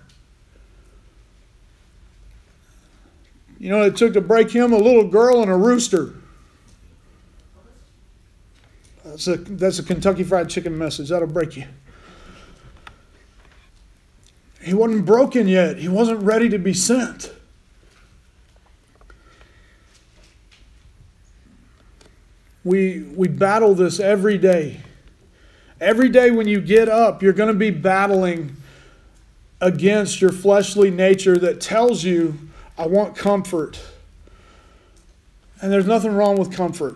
You 3.58 3.70
know 3.70 3.84
it 3.84 3.96
took 3.96 4.13
to 4.13 4.22
break 4.22 4.51
him 4.51 4.72
a 4.72 4.78
little 4.78 5.08
girl 5.08 5.42
and 5.42 5.51
a 5.51 5.56
rooster. 5.56 6.13
That's 9.04 9.28
a, 9.28 9.38
that's 9.38 9.80
a 9.80 9.84
kentucky 9.84 10.24
fried 10.24 10.50
chicken 10.50 10.78
message. 10.78 11.10
That'll 11.10 11.28
break 11.28 11.58
you. 11.58 11.66
He 14.62 14.74
wasn't 14.74 15.06
broken 15.06 15.48
yet. 15.48 15.78
He 15.78 15.88
wasn't 15.88 16.22
ready 16.22 16.48
to 16.50 16.60
be 16.60 16.74
sent 16.74 17.34
We, 22.63 23.04
we 23.16 23.28
battle 23.28 23.74
this 23.74 24.00
every 24.00 24.38
day. 24.38 24.82
Every 25.80 26.10
day 26.10 26.32
when 26.32 26.48
you 26.48 26.60
get 26.60 26.89
up, 26.89 27.24
you're 27.24 27.34
going 27.34 27.51
to 27.51 27.58
be 27.58 27.72
battling 27.72 28.58
against 29.62 30.22
your 30.22 30.32
fleshly 30.32 30.92
nature 30.92 31.38
that 31.38 31.62
tells 31.62 32.04
you, 32.04 32.38
I 32.78 32.88
want 32.88 33.16
comfort. 33.16 33.80
And 35.62 35.72
there's 35.72 35.88
nothing 35.88 36.13
wrong 36.13 36.38
with 36.38 36.51
comfort. 36.51 36.96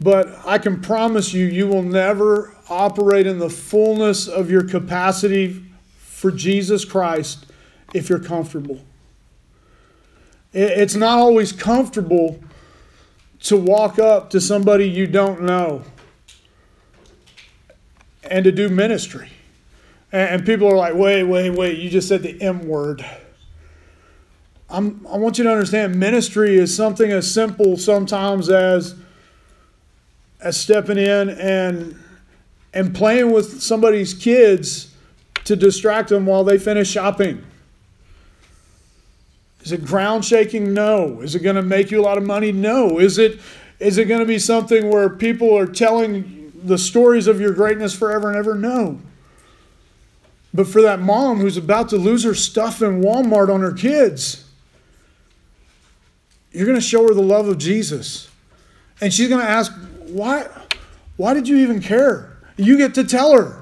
But 0.00 0.28
I 0.46 0.58
can 0.58 0.80
promise 0.80 1.34
you, 1.34 1.46
you 1.46 1.66
will 1.66 1.82
never 1.82 2.54
operate 2.68 3.26
in 3.26 3.38
the 3.38 3.50
fullness 3.50 4.28
of 4.28 4.50
your 4.50 4.64
capacity 4.64 5.62
for 5.98 6.30
Jesus 6.30 6.84
Christ 6.84 7.46
if 7.92 8.08
you're 8.08 8.18
comfortable. 8.18 8.80
It's 10.52 10.94
not 10.94 11.18
always 11.18 11.52
comfortable 11.52 12.40
to 13.42 13.56
walk 13.56 13.98
up 13.98 14.30
to 14.30 14.40
somebody 14.40 14.88
you 14.88 15.06
don't 15.06 15.42
know 15.42 15.82
and 18.22 18.44
to 18.44 18.52
do 18.52 18.68
ministry. 18.68 19.30
And 20.12 20.44
people 20.44 20.68
are 20.68 20.76
like, 20.76 20.94
wait, 20.94 21.24
wait, 21.24 21.50
wait, 21.50 21.78
you 21.78 21.88
just 21.88 22.08
said 22.08 22.22
the 22.22 22.40
M 22.42 22.66
word. 22.66 23.04
I'm, 24.68 25.06
I 25.08 25.16
want 25.16 25.38
you 25.38 25.44
to 25.44 25.50
understand 25.50 25.98
ministry 25.98 26.56
is 26.56 26.74
something 26.74 27.10
as 27.10 27.32
simple 27.32 27.76
sometimes 27.76 28.48
as, 28.48 28.94
as 30.40 30.56
stepping 30.56 30.98
in 30.98 31.30
and, 31.30 31.96
and 32.72 32.94
playing 32.94 33.32
with 33.32 33.62
somebody's 33.62 34.14
kids 34.14 34.94
to 35.44 35.56
distract 35.56 36.10
them 36.10 36.26
while 36.26 36.44
they 36.44 36.58
finish 36.58 36.90
shopping. 36.90 37.44
Is 39.70 39.74
it 39.74 39.84
ground 39.84 40.24
shaking? 40.24 40.74
No. 40.74 41.20
Is 41.20 41.36
it 41.36 41.44
going 41.44 41.54
to 41.54 41.62
make 41.62 41.92
you 41.92 42.00
a 42.00 42.02
lot 42.02 42.18
of 42.18 42.24
money? 42.24 42.50
No. 42.50 42.98
Is 42.98 43.18
it 43.18 43.38
is 43.78 43.98
it 43.98 44.06
going 44.06 44.18
to 44.18 44.26
be 44.26 44.40
something 44.40 44.90
where 44.90 45.08
people 45.08 45.56
are 45.56 45.64
telling 45.64 46.52
the 46.64 46.76
stories 46.76 47.28
of 47.28 47.40
your 47.40 47.52
greatness 47.52 47.94
forever 47.94 48.28
and 48.28 48.36
ever? 48.36 48.56
No. 48.56 48.98
But 50.52 50.66
for 50.66 50.82
that 50.82 50.98
mom 50.98 51.38
who's 51.38 51.56
about 51.56 51.88
to 51.90 51.96
lose 51.96 52.24
her 52.24 52.34
stuff 52.34 52.82
in 52.82 53.00
Walmart 53.00 53.48
on 53.48 53.60
her 53.60 53.72
kids, 53.72 54.44
you're 56.50 56.66
going 56.66 56.74
to 56.74 56.84
show 56.84 57.06
her 57.06 57.14
the 57.14 57.22
love 57.22 57.46
of 57.46 57.58
Jesus. 57.58 58.28
And 59.00 59.14
she's 59.14 59.28
going 59.28 59.40
to 59.40 59.48
ask, 59.48 59.72
"Why 60.08 60.48
why 61.16 61.32
did 61.32 61.46
you 61.46 61.58
even 61.58 61.80
care?" 61.80 62.38
You 62.56 62.76
get 62.76 62.94
to 62.94 63.04
tell 63.04 63.40
her. 63.40 63.59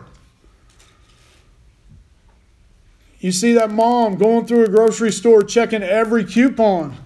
You 3.20 3.32
see 3.32 3.52
that 3.54 3.70
mom 3.70 4.16
going 4.16 4.46
through 4.46 4.64
a 4.64 4.68
grocery 4.68 5.10
store 5.10 5.42
checking 5.42 5.82
every 5.82 6.24
coupon. 6.24 6.96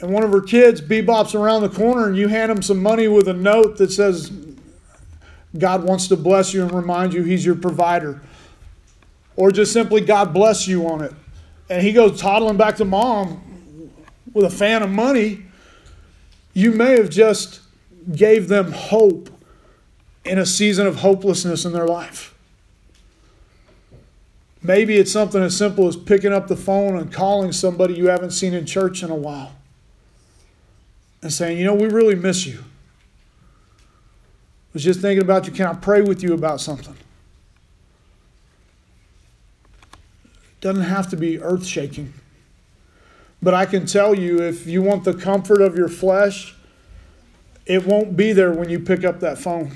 And 0.00 0.12
one 0.12 0.22
of 0.22 0.32
her 0.32 0.40
kids 0.40 0.80
bebops 0.80 1.34
around 1.34 1.62
the 1.62 1.68
corner, 1.68 2.06
and 2.08 2.16
you 2.16 2.28
hand 2.28 2.50
him 2.50 2.62
some 2.62 2.82
money 2.82 3.08
with 3.08 3.28
a 3.28 3.32
note 3.32 3.78
that 3.78 3.92
says, 3.92 4.32
God 5.56 5.82
wants 5.84 6.08
to 6.08 6.16
bless 6.16 6.52
you 6.52 6.62
and 6.62 6.72
remind 6.72 7.14
you 7.14 7.22
he's 7.22 7.44
your 7.44 7.54
provider. 7.54 8.20
Or 9.36 9.50
just 9.50 9.72
simply, 9.72 10.00
God 10.00 10.32
bless 10.34 10.66
you 10.66 10.86
on 10.88 11.02
it. 11.02 11.12
And 11.70 11.82
he 11.82 11.92
goes 11.92 12.20
toddling 12.20 12.56
back 12.56 12.76
to 12.76 12.84
mom 12.84 13.90
with 14.32 14.44
a 14.44 14.50
fan 14.50 14.82
of 14.82 14.90
money. 14.90 15.44
You 16.52 16.72
may 16.72 16.92
have 16.92 17.10
just 17.10 17.60
gave 18.12 18.48
them 18.48 18.72
hope 18.72 19.30
in 20.24 20.38
a 20.38 20.46
season 20.46 20.86
of 20.86 20.96
hopelessness 20.96 21.64
in 21.64 21.72
their 21.72 21.86
life. 21.86 22.34
Maybe 24.62 24.96
it's 24.96 25.12
something 25.12 25.42
as 25.42 25.56
simple 25.56 25.86
as 25.86 25.96
picking 25.96 26.32
up 26.32 26.48
the 26.48 26.56
phone 26.56 26.96
and 26.96 27.12
calling 27.12 27.52
somebody 27.52 27.94
you 27.94 28.08
haven't 28.08 28.32
seen 28.32 28.54
in 28.54 28.66
church 28.66 29.02
in 29.02 29.10
a 29.10 29.14
while 29.14 29.52
and 31.22 31.32
saying, 31.32 31.58
You 31.58 31.64
know, 31.64 31.74
we 31.74 31.88
really 31.88 32.16
miss 32.16 32.46
you. 32.46 32.58
I 33.78 34.74
was 34.74 34.84
just 34.84 35.00
thinking 35.00 35.22
about 35.22 35.46
you. 35.46 35.52
Can 35.52 35.66
I 35.66 35.74
pray 35.74 36.02
with 36.02 36.22
you 36.22 36.34
about 36.34 36.60
something? 36.60 36.96
It 40.24 40.60
doesn't 40.60 40.82
have 40.82 41.08
to 41.10 41.16
be 41.16 41.40
earth 41.40 41.64
shaking. 41.64 42.12
But 43.40 43.54
I 43.54 43.66
can 43.66 43.86
tell 43.86 44.16
you 44.16 44.42
if 44.42 44.66
you 44.66 44.82
want 44.82 45.04
the 45.04 45.14
comfort 45.14 45.62
of 45.62 45.76
your 45.76 45.88
flesh, 45.88 46.56
it 47.64 47.86
won't 47.86 48.16
be 48.16 48.32
there 48.32 48.52
when 48.52 48.68
you 48.68 48.80
pick 48.80 49.04
up 49.04 49.20
that 49.20 49.38
phone 49.38 49.70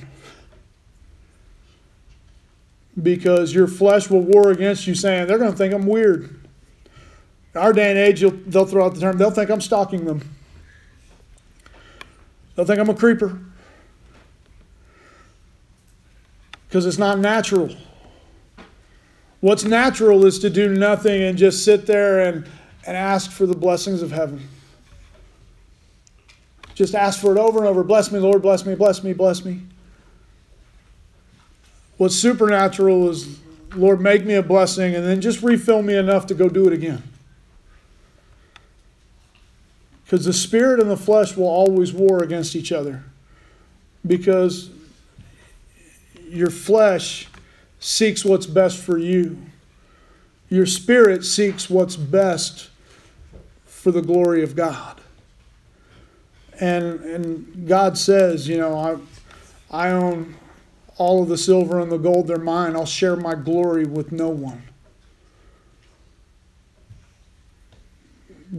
because 3.00 3.54
your 3.54 3.66
flesh 3.66 4.10
will 4.10 4.20
war 4.20 4.50
against 4.50 4.86
you, 4.86 4.94
saying 4.94 5.26
they're 5.26 5.38
going 5.38 5.52
to 5.52 5.56
think 5.56 5.72
I'm 5.72 5.86
weird. 5.86 6.24
In 7.54 7.60
our 7.60 7.72
day 7.72 7.90
and 7.90 7.98
age, 7.98 8.20
they'll 8.20 8.66
throw 8.66 8.84
out 8.84 8.94
the 8.94 9.00
term, 9.00 9.18
they'll 9.18 9.30
think 9.30 9.50
I'm 9.50 9.60
stalking 9.60 10.04
them. 10.04 10.22
They'll 12.54 12.66
think 12.66 12.78
I'm 12.78 12.90
a 12.90 12.94
creeper. 12.94 13.38
Because 16.68 16.86
it's 16.86 16.98
not 16.98 17.18
natural. 17.18 17.74
What's 19.40 19.64
natural 19.64 20.24
is 20.24 20.38
to 20.40 20.50
do 20.50 20.68
nothing 20.68 21.22
and 21.22 21.36
just 21.36 21.64
sit 21.64 21.86
there 21.86 22.20
and, 22.20 22.46
and 22.86 22.96
ask 22.96 23.30
for 23.30 23.46
the 23.46 23.56
blessings 23.56 24.02
of 24.02 24.10
heaven. 24.10 24.48
Just 26.74 26.94
ask 26.94 27.20
for 27.20 27.32
it 27.32 27.38
over 27.38 27.58
and 27.58 27.68
over. 27.68 27.82
Bless 27.82 28.10
me, 28.12 28.18
Lord, 28.18 28.40
bless 28.40 28.64
me, 28.64 28.74
bless 28.74 29.02
me, 29.02 29.12
bless 29.12 29.44
me. 29.44 29.60
What's 32.02 32.16
supernatural 32.16 33.10
is, 33.10 33.38
Lord, 33.76 34.00
make 34.00 34.24
me 34.24 34.34
a 34.34 34.42
blessing 34.42 34.96
and 34.96 35.06
then 35.06 35.20
just 35.20 35.40
refill 35.40 35.82
me 35.82 35.94
enough 35.94 36.26
to 36.26 36.34
go 36.34 36.48
do 36.48 36.66
it 36.66 36.72
again. 36.72 37.00
Because 40.02 40.24
the 40.24 40.32
spirit 40.32 40.80
and 40.80 40.90
the 40.90 40.96
flesh 40.96 41.36
will 41.36 41.46
always 41.46 41.92
war 41.92 42.24
against 42.24 42.56
each 42.56 42.72
other. 42.72 43.04
Because 44.04 44.70
your 46.26 46.50
flesh 46.50 47.28
seeks 47.78 48.24
what's 48.24 48.46
best 48.46 48.82
for 48.82 48.98
you, 48.98 49.38
your 50.48 50.66
spirit 50.66 51.24
seeks 51.24 51.70
what's 51.70 51.94
best 51.94 52.68
for 53.64 53.92
the 53.92 54.02
glory 54.02 54.42
of 54.42 54.56
God. 54.56 55.00
And, 56.58 56.98
and 57.04 57.68
God 57.68 57.96
says, 57.96 58.48
you 58.48 58.58
know, 58.58 58.76
I, 59.70 59.86
I 59.86 59.90
own 59.92 60.34
all 61.02 61.20
of 61.20 61.28
the 61.28 61.36
silver 61.36 61.80
and 61.80 61.90
the 61.90 61.98
gold, 61.98 62.28
they're 62.28 62.38
mine. 62.38 62.76
I'll 62.76 62.86
share 62.86 63.16
my 63.16 63.34
glory 63.34 63.84
with 63.84 64.12
no 64.12 64.28
one. 64.28 64.62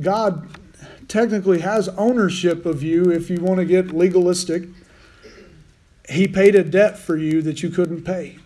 God 0.02 0.50
technically 1.08 1.62
has 1.62 1.88
ownership 1.90 2.66
of 2.66 2.84
you 2.84 3.12
if 3.12 3.30
you 3.30 3.40
want 3.40 3.60
to 3.60 3.66
get 3.66 3.96
legalistic. 3.96 4.64
He 6.10 6.28
paid 6.28 6.56
a 6.56 6.66
debt 6.66 6.98
for 6.98 7.16
you 7.16 7.42
that 7.44 7.64
you 7.64 7.70
couldn't 7.70 8.04
pay. 8.04 8.38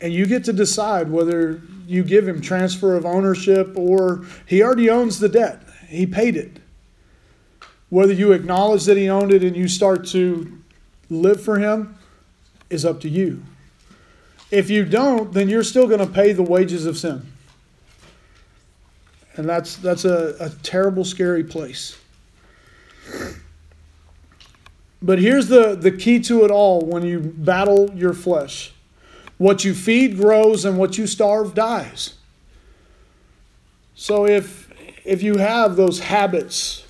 And 0.00 0.12
you 0.12 0.26
get 0.26 0.44
to 0.44 0.52
decide 0.52 1.10
whether 1.10 1.60
you 1.88 2.04
give 2.04 2.28
him 2.28 2.40
transfer 2.40 2.94
of 2.94 3.04
ownership 3.04 3.76
or 3.76 4.24
he 4.46 4.62
already 4.62 4.88
owns 4.88 5.18
the 5.18 5.28
debt. 5.28 5.60
He 5.88 6.06
paid 6.06 6.36
it. 6.36 6.59
Whether 7.90 8.12
you 8.12 8.32
acknowledge 8.32 8.84
that 8.86 8.96
he 8.96 9.08
owned 9.08 9.32
it 9.32 9.44
and 9.44 9.54
you 9.54 9.68
start 9.68 10.06
to 10.08 10.58
live 11.08 11.42
for 11.42 11.58
him 11.58 11.96
is 12.70 12.84
up 12.84 13.00
to 13.00 13.08
you. 13.08 13.42
If 14.50 14.70
you 14.70 14.84
don't, 14.84 15.32
then 15.32 15.48
you're 15.48 15.64
still 15.64 15.86
going 15.86 16.00
to 16.00 16.06
pay 16.06 16.32
the 16.32 16.42
wages 16.42 16.86
of 16.86 16.96
sin. 16.96 17.26
And 19.36 19.48
that's, 19.48 19.76
that's 19.76 20.04
a, 20.04 20.36
a 20.40 20.50
terrible, 20.62 21.04
scary 21.04 21.44
place. 21.44 21.98
But 25.02 25.18
here's 25.18 25.48
the, 25.48 25.74
the 25.74 25.90
key 25.90 26.20
to 26.20 26.44
it 26.44 26.50
all 26.50 26.80
when 26.80 27.04
you 27.04 27.20
battle 27.20 27.90
your 27.94 28.12
flesh 28.12 28.72
what 29.40 29.64
you 29.64 29.72
feed 29.72 30.18
grows, 30.18 30.66
and 30.66 30.76
what 30.76 30.98
you 30.98 31.06
starve 31.06 31.54
dies. 31.54 32.12
So 33.94 34.26
if, 34.26 34.70
if 35.02 35.22
you 35.22 35.38
have 35.38 35.76
those 35.76 36.00
habits, 36.00 36.84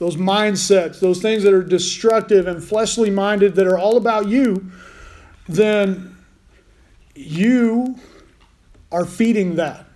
those 0.00 0.16
mindsets, 0.16 0.98
those 0.98 1.20
things 1.20 1.42
that 1.42 1.52
are 1.52 1.62
destructive 1.62 2.46
and 2.46 2.64
fleshly 2.64 3.10
minded 3.10 3.54
that 3.54 3.66
are 3.66 3.78
all 3.78 3.98
about 3.98 4.26
you, 4.26 4.72
then 5.46 6.16
you 7.14 7.94
are 8.90 9.04
feeding 9.04 9.56
that. 9.56 9.86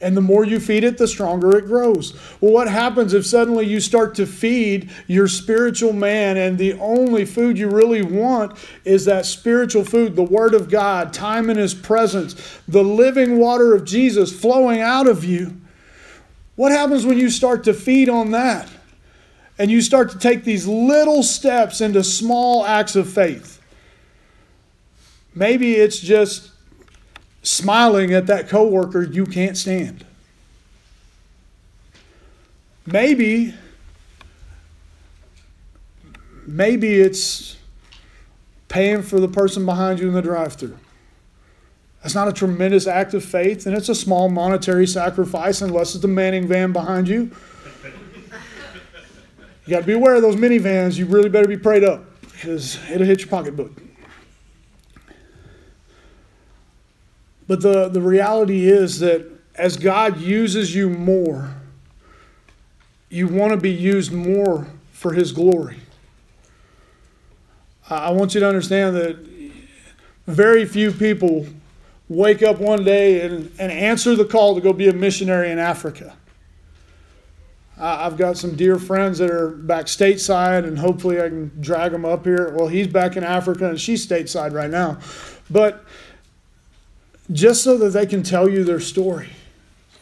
And 0.00 0.16
the 0.16 0.20
more 0.20 0.44
you 0.44 0.60
feed 0.60 0.84
it, 0.84 0.98
the 0.98 1.08
stronger 1.08 1.56
it 1.56 1.66
grows. 1.66 2.12
Well, 2.40 2.52
what 2.52 2.68
happens 2.68 3.12
if 3.12 3.26
suddenly 3.26 3.66
you 3.66 3.80
start 3.80 4.14
to 4.16 4.26
feed 4.26 4.90
your 5.08 5.26
spiritual 5.26 5.92
man 5.92 6.36
and 6.36 6.56
the 6.56 6.74
only 6.74 7.24
food 7.24 7.58
you 7.58 7.68
really 7.68 8.02
want 8.02 8.56
is 8.84 9.04
that 9.06 9.26
spiritual 9.26 9.84
food, 9.84 10.14
the 10.14 10.22
Word 10.22 10.54
of 10.54 10.70
God, 10.70 11.12
time 11.12 11.50
in 11.50 11.56
His 11.56 11.74
presence, 11.74 12.36
the 12.68 12.84
living 12.84 13.38
water 13.38 13.74
of 13.74 13.84
Jesus 13.84 14.32
flowing 14.38 14.80
out 14.80 15.08
of 15.08 15.24
you? 15.24 15.60
What 16.56 16.72
happens 16.72 17.04
when 17.04 17.18
you 17.18 17.30
start 17.30 17.64
to 17.64 17.74
feed 17.74 18.08
on 18.08 18.30
that? 18.30 18.68
And 19.58 19.70
you 19.70 19.80
start 19.80 20.10
to 20.10 20.18
take 20.18 20.44
these 20.44 20.66
little 20.66 21.22
steps 21.22 21.80
into 21.80 22.02
small 22.02 22.64
acts 22.64 22.96
of 22.96 23.08
faith. 23.08 23.62
Maybe 25.34 25.74
it's 25.74 25.98
just 25.98 26.50
smiling 27.42 28.12
at 28.12 28.26
that 28.26 28.48
coworker 28.48 29.02
you 29.02 29.26
can't 29.26 29.56
stand. 29.56 30.04
Maybe 32.86 33.54
maybe 36.46 37.00
it's 37.00 37.56
paying 38.68 39.02
for 39.02 39.18
the 39.18 39.28
person 39.28 39.64
behind 39.64 39.98
you 39.98 40.08
in 40.08 40.14
the 40.14 40.22
drive-through. 40.22 40.76
That's 42.04 42.14
not 42.14 42.28
a 42.28 42.34
tremendous 42.34 42.86
act 42.86 43.14
of 43.14 43.24
faith, 43.24 43.64
and 43.64 43.74
it's 43.74 43.88
a 43.88 43.94
small 43.94 44.28
monetary 44.28 44.86
sacrifice 44.86 45.62
unless 45.62 45.94
it's 45.94 46.02
the 46.02 46.08
Manning 46.08 46.46
van 46.46 46.70
behind 46.70 47.08
you. 47.08 47.30
You 49.64 49.70
got 49.70 49.80
to 49.80 49.86
be 49.86 49.94
aware 49.94 50.14
of 50.14 50.20
those 50.20 50.36
minivans. 50.36 50.98
You 50.98 51.06
really 51.06 51.30
better 51.30 51.48
be 51.48 51.56
prayed 51.56 51.82
up 51.82 52.04
because 52.20 52.78
it'll 52.90 53.06
hit 53.06 53.20
your 53.20 53.28
pocketbook. 53.28 53.72
But 57.46 57.62
the, 57.62 57.88
the 57.88 58.02
reality 58.02 58.68
is 58.68 59.00
that 59.00 59.26
as 59.54 59.78
God 59.78 60.20
uses 60.20 60.74
you 60.74 60.90
more, 60.90 61.54
you 63.08 63.28
want 63.28 63.52
to 63.52 63.56
be 63.56 63.70
used 63.70 64.12
more 64.12 64.66
for 64.92 65.14
His 65.14 65.32
glory. 65.32 65.78
I 67.88 68.10
want 68.10 68.34
you 68.34 68.40
to 68.40 68.46
understand 68.46 68.94
that 68.94 69.26
very 70.26 70.66
few 70.66 70.92
people 70.92 71.46
wake 72.14 72.42
up 72.42 72.58
one 72.58 72.84
day 72.84 73.22
and, 73.22 73.50
and 73.58 73.72
answer 73.72 74.14
the 74.14 74.24
call 74.24 74.54
to 74.54 74.60
go 74.60 74.72
be 74.72 74.88
a 74.88 74.92
missionary 74.92 75.50
in 75.50 75.58
Africa. 75.58 76.16
I've 77.76 78.16
got 78.16 78.36
some 78.36 78.54
dear 78.54 78.78
friends 78.78 79.18
that 79.18 79.30
are 79.30 79.48
back 79.48 79.86
stateside, 79.86 80.64
and 80.64 80.78
hopefully 80.78 81.20
I 81.20 81.28
can 81.28 81.50
drag 81.60 81.90
them 81.90 82.04
up 82.04 82.24
here. 82.24 82.54
Well, 82.56 82.68
he's 82.68 82.86
back 82.86 83.16
in 83.16 83.24
Africa, 83.24 83.68
and 83.68 83.80
she's 83.80 84.06
stateside 84.06 84.52
right 84.52 84.70
now. 84.70 84.98
But 85.50 85.84
just 87.32 87.64
so 87.64 87.76
that 87.78 87.90
they 87.90 88.06
can 88.06 88.22
tell 88.22 88.48
you 88.48 88.62
their 88.62 88.80
story 88.80 89.30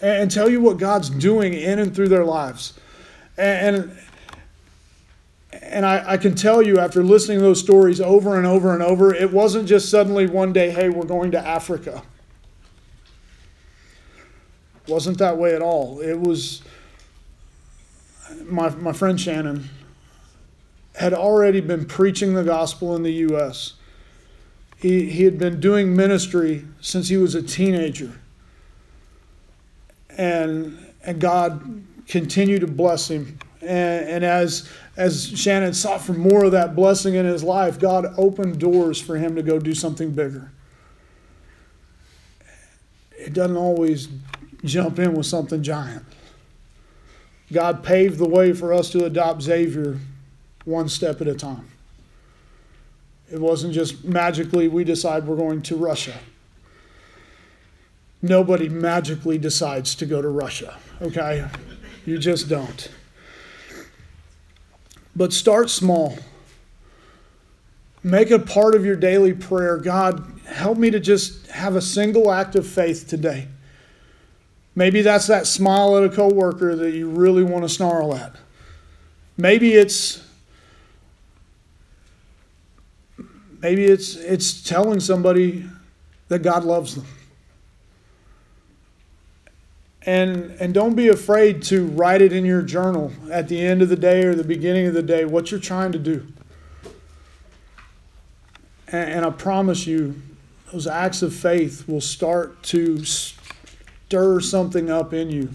and 0.02 0.30
tell 0.30 0.50
you 0.50 0.60
what 0.60 0.76
God's 0.76 1.08
doing 1.08 1.54
in 1.54 1.78
and 1.78 1.94
through 1.94 2.08
their 2.08 2.24
lives. 2.24 2.74
And, 3.38 3.76
and 3.76 3.98
I, 5.86 6.12
I, 6.12 6.16
can 6.18 6.34
tell 6.34 6.60
you 6.60 6.78
after 6.78 7.02
listening 7.02 7.38
to 7.38 7.44
those 7.44 7.58
stories 7.58 7.98
over 7.98 8.36
and 8.36 8.46
over 8.46 8.74
and 8.74 8.82
over, 8.82 9.14
it 9.14 9.32
wasn't 9.32 9.66
just 9.66 9.88
suddenly 9.88 10.26
one 10.26 10.52
day, 10.52 10.70
hey, 10.70 10.90
we're 10.90 11.06
going 11.06 11.30
to 11.30 11.38
Africa. 11.38 12.02
It 14.86 14.90
wasn't 14.90 15.16
that 15.18 15.38
way 15.38 15.54
at 15.54 15.62
all. 15.62 16.00
It 16.00 16.20
was 16.20 16.60
my, 18.44 18.68
my 18.70 18.92
friend 18.92 19.20
Shannon 19.20 19.68
had 20.94 21.14
already 21.14 21.60
been 21.60 21.86
preaching 21.86 22.34
the 22.34 22.44
gospel 22.44 22.94
in 22.94 23.02
the 23.02 23.12
U.S. 23.12 23.74
He, 24.76 25.10
he 25.10 25.24
had 25.24 25.38
been 25.38 25.60
doing 25.60 25.96
ministry 25.96 26.64
since 26.80 27.08
he 27.08 27.16
was 27.16 27.34
a 27.34 27.42
teenager. 27.42 28.20
And, 30.10 30.92
and 31.02 31.20
God 31.20 31.82
continued 32.06 32.60
to 32.60 32.66
bless 32.66 33.10
him. 33.10 33.38
And, 33.62 34.08
and 34.08 34.24
as, 34.24 34.68
as 34.96 35.38
Shannon 35.38 35.72
sought 35.72 36.02
for 36.02 36.12
more 36.12 36.44
of 36.44 36.52
that 36.52 36.74
blessing 36.74 37.14
in 37.14 37.24
his 37.24 37.44
life, 37.44 37.78
God 37.78 38.12
opened 38.18 38.58
doors 38.58 39.00
for 39.00 39.16
him 39.16 39.36
to 39.36 39.42
go 39.42 39.58
do 39.58 39.74
something 39.74 40.10
bigger. 40.10 40.50
It 43.12 43.32
doesn't 43.32 43.56
always 43.56 44.08
jump 44.64 44.98
in 44.98 45.14
with 45.14 45.26
something 45.26 45.62
giant. 45.62 46.04
God 47.52 47.84
paved 47.84 48.18
the 48.18 48.28
way 48.28 48.52
for 48.52 48.72
us 48.72 48.90
to 48.90 49.04
adopt 49.04 49.42
Xavier 49.42 49.98
one 50.64 50.88
step 50.88 51.20
at 51.20 51.28
a 51.28 51.34
time. 51.34 51.68
It 53.30 53.40
wasn't 53.40 53.74
just 53.74 54.04
magically 54.04 54.68
we 54.68 54.84
decide 54.84 55.26
we're 55.26 55.36
going 55.36 55.62
to 55.62 55.76
Russia. 55.76 56.18
Nobody 58.20 58.68
magically 58.68 59.38
decides 59.38 59.94
to 59.96 60.06
go 60.06 60.20
to 60.20 60.28
Russia, 60.28 60.78
okay? 61.00 61.48
You 62.06 62.18
just 62.18 62.48
don't. 62.48 62.88
But 65.14 65.32
start 65.32 65.70
small. 65.70 66.18
Make 68.02 68.30
a 68.30 68.38
part 68.38 68.74
of 68.74 68.84
your 68.84 68.96
daily 68.96 69.32
prayer 69.32 69.76
God, 69.76 70.40
help 70.46 70.78
me 70.78 70.90
to 70.90 70.98
just 71.00 71.46
have 71.48 71.76
a 71.76 71.82
single 71.82 72.32
act 72.32 72.56
of 72.56 72.66
faith 72.66 73.06
today. 73.08 73.46
Maybe 74.74 75.02
that's 75.02 75.26
that 75.26 75.46
smile 75.46 75.98
at 75.98 76.04
a 76.04 76.08
coworker 76.08 76.74
that 76.74 76.92
you 76.92 77.08
really 77.08 77.42
want 77.42 77.64
to 77.64 77.68
snarl 77.68 78.14
at. 78.14 78.34
Maybe 79.36 79.74
it's 79.74 80.22
Maybe 83.62 83.84
it's, 83.84 84.16
it's 84.16 84.60
telling 84.60 84.98
somebody 84.98 85.64
that 86.26 86.40
God 86.40 86.64
loves 86.64 86.96
them. 86.96 87.06
And, 90.04 90.50
and 90.58 90.74
don't 90.74 90.96
be 90.96 91.08
afraid 91.08 91.62
to 91.64 91.86
write 91.86 92.22
it 92.22 92.32
in 92.32 92.44
your 92.44 92.62
journal 92.62 93.12
at 93.30 93.48
the 93.48 93.60
end 93.60 93.82
of 93.82 93.88
the 93.88 93.96
day 93.96 94.24
or 94.24 94.34
the 94.34 94.42
beginning 94.42 94.86
of 94.86 94.94
the 94.94 95.02
day 95.02 95.24
what 95.24 95.50
you're 95.50 95.60
trying 95.60 95.92
to 95.92 95.98
do. 95.98 96.26
And, 98.88 99.10
and 99.10 99.24
I 99.24 99.30
promise 99.30 99.86
you, 99.86 100.20
those 100.72 100.86
acts 100.86 101.22
of 101.22 101.34
faith 101.34 101.86
will 101.86 102.00
start 102.00 102.62
to 102.64 103.04
stir 103.04 104.40
something 104.40 104.90
up 104.90 105.12
in 105.12 105.30
you, 105.30 105.50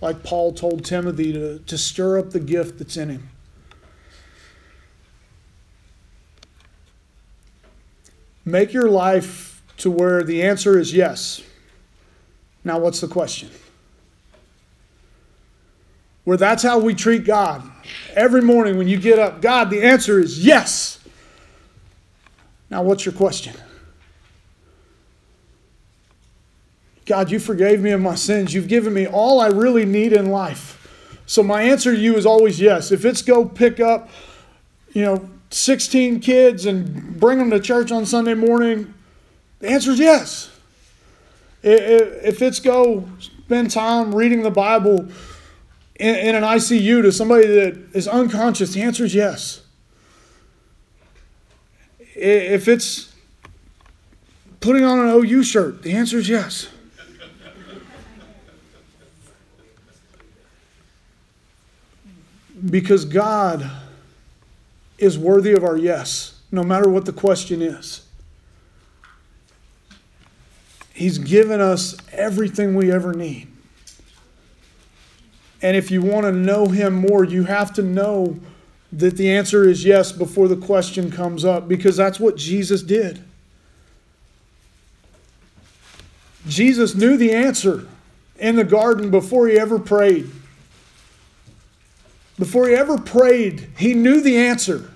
like 0.00 0.22
Paul 0.22 0.52
told 0.52 0.84
Timothy 0.84 1.32
to, 1.32 1.58
to 1.58 1.76
stir 1.76 2.18
up 2.18 2.30
the 2.30 2.40
gift 2.40 2.78
that's 2.78 2.96
in 2.96 3.10
him. 3.10 3.28
Make 8.44 8.72
your 8.72 8.88
life 8.88 9.62
to 9.78 9.90
where 9.90 10.22
the 10.22 10.42
answer 10.42 10.78
is 10.78 10.94
yes. 10.94 11.42
Now, 12.64 12.78
what's 12.78 13.00
the 13.00 13.08
question? 13.08 13.50
Where 16.24 16.36
that's 16.36 16.62
how 16.62 16.78
we 16.78 16.94
treat 16.94 17.24
God. 17.24 17.62
Every 18.14 18.42
morning 18.42 18.78
when 18.78 18.88
you 18.88 18.98
get 18.98 19.18
up, 19.18 19.42
God, 19.42 19.70
the 19.70 19.82
answer 19.82 20.20
is 20.20 20.44
yes. 20.44 21.00
Now, 22.70 22.82
what's 22.82 23.04
your 23.04 23.14
question? 23.14 23.54
God, 27.04 27.30
you 27.30 27.40
forgave 27.40 27.80
me 27.80 27.90
of 27.90 28.00
my 28.00 28.14
sins. 28.14 28.54
You've 28.54 28.68
given 28.68 28.94
me 28.94 29.06
all 29.06 29.40
I 29.40 29.48
really 29.48 29.84
need 29.84 30.12
in 30.12 30.26
life. 30.26 30.78
So 31.26 31.42
my 31.42 31.62
answer 31.62 31.94
to 31.94 32.00
you 32.00 32.16
is 32.16 32.24
always 32.24 32.60
yes. 32.60 32.92
If 32.92 33.04
it's 33.04 33.22
go 33.22 33.44
pick 33.44 33.80
up, 33.80 34.08
you 34.92 35.02
know, 35.02 35.28
16 35.50 36.20
kids 36.20 36.66
and 36.66 37.18
bring 37.20 37.38
them 37.38 37.50
to 37.50 37.60
church 37.60 37.92
on 37.92 38.06
Sunday 38.06 38.34
morning? 38.34 38.94
The 39.58 39.68
answer 39.68 39.90
is 39.90 39.98
yes. 39.98 40.50
If 41.62 42.40
it's 42.40 42.58
go 42.58 43.08
spend 43.18 43.70
time 43.70 44.14
reading 44.14 44.42
the 44.42 44.50
Bible 44.50 45.08
in, 46.02 46.34
an 46.34 46.42
ICU 46.42 47.02
to 47.02 47.12
somebody 47.12 47.46
that 47.46 47.78
is 47.94 48.08
unconscious, 48.08 48.74
the 48.74 48.82
answer 48.82 49.04
is 49.04 49.14
yes. 49.14 49.60
If 52.16 52.66
it's 52.66 53.14
putting 54.60 54.84
on 54.84 54.98
an 54.98 55.08
OU 55.08 55.44
shirt, 55.44 55.82
the 55.82 55.92
answer 55.92 56.18
is 56.18 56.28
yes. 56.28 56.68
Because 62.68 63.04
God 63.04 63.70
is 64.98 65.18
worthy 65.18 65.52
of 65.52 65.64
our 65.64 65.76
yes, 65.76 66.40
no 66.50 66.62
matter 66.62 66.88
what 66.88 67.04
the 67.04 67.12
question 67.12 67.62
is. 67.62 68.06
He's 70.92 71.18
given 71.18 71.60
us 71.60 71.96
everything 72.12 72.74
we 72.74 72.92
ever 72.92 73.14
need. 73.14 73.51
And 75.62 75.76
if 75.76 75.90
you 75.90 76.02
want 76.02 76.24
to 76.24 76.32
know 76.32 76.66
Him 76.66 76.94
more, 76.94 77.24
you 77.24 77.44
have 77.44 77.72
to 77.74 77.82
know 77.82 78.38
that 78.92 79.16
the 79.16 79.30
answer 79.30 79.66
is 79.66 79.84
yes 79.84 80.12
before 80.12 80.48
the 80.48 80.56
question 80.56 81.10
comes 81.10 81.44
up, 81.44 81.66
because 81.66 81.96
that's 81.96 82.20
what 82.20 82.36
Jesus 82.36 82.82
did. 82.82 83.22
Jesus 86.46 86.94
knew 86.94 87.16
the 87.16 87.32
answer 87.32 87.86
in 88.38 88.56
the 88.56 88.64
garden 88.64 89.10
before 89.10 89.46
he 89.46 89.58
ever 89.58 89.78
prayed. 89.78 90.28
Before 92.38 92.68
he 92.68 92.74
ever 92.74 92.98
prayed, 92.98 93.68
he 93.78 93.94
knew 93.94 94.20
the 94.20 94.36
answer. 94.36 94.90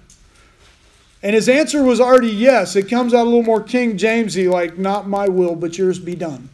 And 1.22 1.35
his 1.35 1.48
answer 1.48 1.83
was 1.83 2.00
already 2.00 2.31
yes. 2.31 2.76
It 2.76 2.90
comes 2.90 3.14
out 3.14 3.22
a 3.22 3.29
little 3.29 3.44
more 3.44 3.62
King 3.62 3.96
Jamesy, 3.96 4.50
like, 4.50 4.76
not 4.76 5.09
my 5.09 5.29
will, 5.29 5.55
but 5.55 5.79
yours 5.79 5.98
be 5.98 6.14
done. 6.14 6.48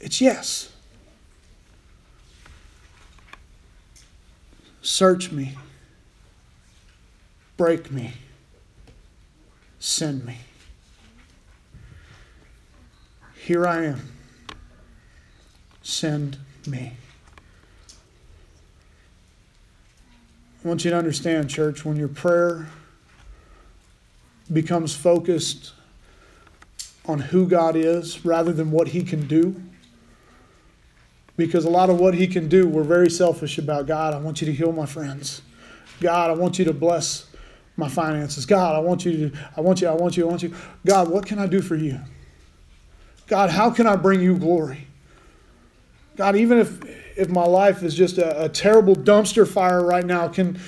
It's 0.00 0.20
yes. 0.20 0.73
Search 4.84 5.32
me, 5.32 5.56
break 7.56 7.90
me, 7.90 8.12
send 9.78 10.26
me. 10.26 10.36
Here 13.34 13.66
I 13.66 13.86
am. 13.86 14.12
Send 15.82 16.36
me. 16.66 16.92
I 20.62 20.68
want 20.68 20.84
you 20.84 20.90
to 20.90 20.98
understand, 20.98 21.48
church, 21.48 21.86
when 21.86 21.96
your 21.96 22.08
prayer 22.08 22.66
becomes 24.52 24.94
focused 24.94 25.72
on 27.06 27.20
who 27.20 27.46
God 27.46 27.74
is 27.74 28.22
rather 28.26 28.52
than 28.52 28.70
what 28.70 28.88
He 28.88 29.02
can 29.02 29.26
do, 29.26 29.62
because 31.36 31.64
a 31.64 31.70
lot 31.70 31.90
of 31.90 31.98
what 31.98 32.14
He 32.14 32.26
can 32.26 32.48
do, 32.48 32.68
we're 32.68 32.82
very 32.82 33.10
selfish 33.10 33.58
about. 33.58 33.86
God, 33.86 34.14
I 34.14 34.18
want 34.18 34.40
you 34.40 34.46
to 34.46 34.52
heal 34.52 34.72
my 34.72 34.86
friends. 34.86 35.42
God, 36.00 36.30
I 36.30 36.34
want 36.34 36.58
you 36.58 36.64
to 36.66 36.72
bless 36.72 37.26
my 37.76 37.88
finances. 37.88 38.46
God, 38.46 38.76
I 38.76 38.78
want 38.78 39.04
you 39.04 39.30
to, 39.30 39.38
I 39.56 39.60
want 39.60 39.80
you, 39.80 39.88
I 39.88 39.92
want 39.92 40.16
you, 40.16 40.26
I 40.26 40.28
want 40.28 40.42
you. 40.42 40.54
God, 40.86 41.08
what 41.08 41.26
can 41.26 41.38
I 41.38 41.46
do 41.46 41.60
for 41.60 41.76
you? 41.76 42.00
God, 43.26 43.50
how 43.50 43.70
can 43.70 43.86
I 43.86 43.96
bring 43.96 44.20
you 44.20 44.36
glory? 44.36 44.86
God, 46.16 46.36
even 46.36 46.58
if 46.58 46.80
if 47.16 47.28
my 47.28 47.44
life 47.44 47.82
is 47.82 47.94
just 47.94 48.18
a, 48.18 48.44
a 48.44 48.48
terrible 48.48 48.94
dumpster 48.94 49.46
fire 49.46 49.84
right 49.84 50.04
now, 50.04 50.28
can 50.28 50.58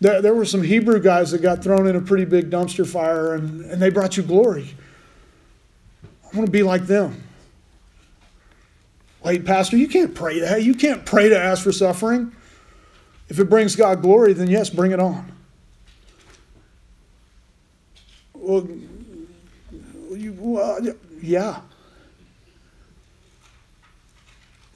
there, 0.00 0.22
there 0.22 0.34
were 0.34 0.44
some 0.44 0.62
Hebrew 0.62 1.00
guys 1.00 1.30
that 1.32 1.42
got 1.42 1.62
thrown 1.62 1.86
in 1.86 1.94
a 1.94 2.00
pretty 2.00 2.24
big 2.24 2.50
dumpster 2.50 2.86
fire 2.86 3.34
and, 3.34 3.64
and 3.66 3.82
they 3.82 3.90
brought 3.90 4.16
you 4.16 4.22
glory. 4.22 4.74
I 6.02 6.36
want 6.36 6.46
to 6.46 6.52
be 6.52 6.62
like 6.62 6.86
them. 6.86 7.22
Wait, 9.22 9.44
Pastor, 9.44 9.76
you 9.76 9.88
can't 9.88 10.14
pray 10.14 10.40
that. 10.40 10.62
You 10.62 10.74
can't 10.74 11.04
pray 11.04 11.28
to 11.28 11.38
ask 11.38 11.62
for 11.62 11.72
suffering. 11.72 12.32
If 13.28 13.38
it 13.38 13.50
brings 13.50 13.76
God 13.76 14.02
glory, 14.02 14.32
then 14.32 14.48
yes, 14.48 14.70
bring 14.70 14.92
it 14.92 15.00
on. 15.00 15.30
Well, 18.34 18.66
you, 20.10 20.36
well 20.38 20.80
yeah. 21.22 21.60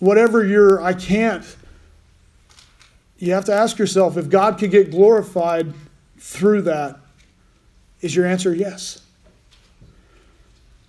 whatever 0.04 0.44
your 0.44 0.82
I 0.82 0.92
can't, 0.92 1.44
you 3.18 3.32
have 3.32 3.46
to 3.46 3.54
ask 3.54 3.78
yourself 3.78 4.18
if 4.18 4.28
God 4.28 4.58
could 4.58 4.70
get 4.70 4.90
glorified 4.90 5.72
through 6.18 6.62
that, 6.62 6.98
is 8.02 8.14
your 8.14 8.26
answer 8.26 8.54
yes? 8.54 9.00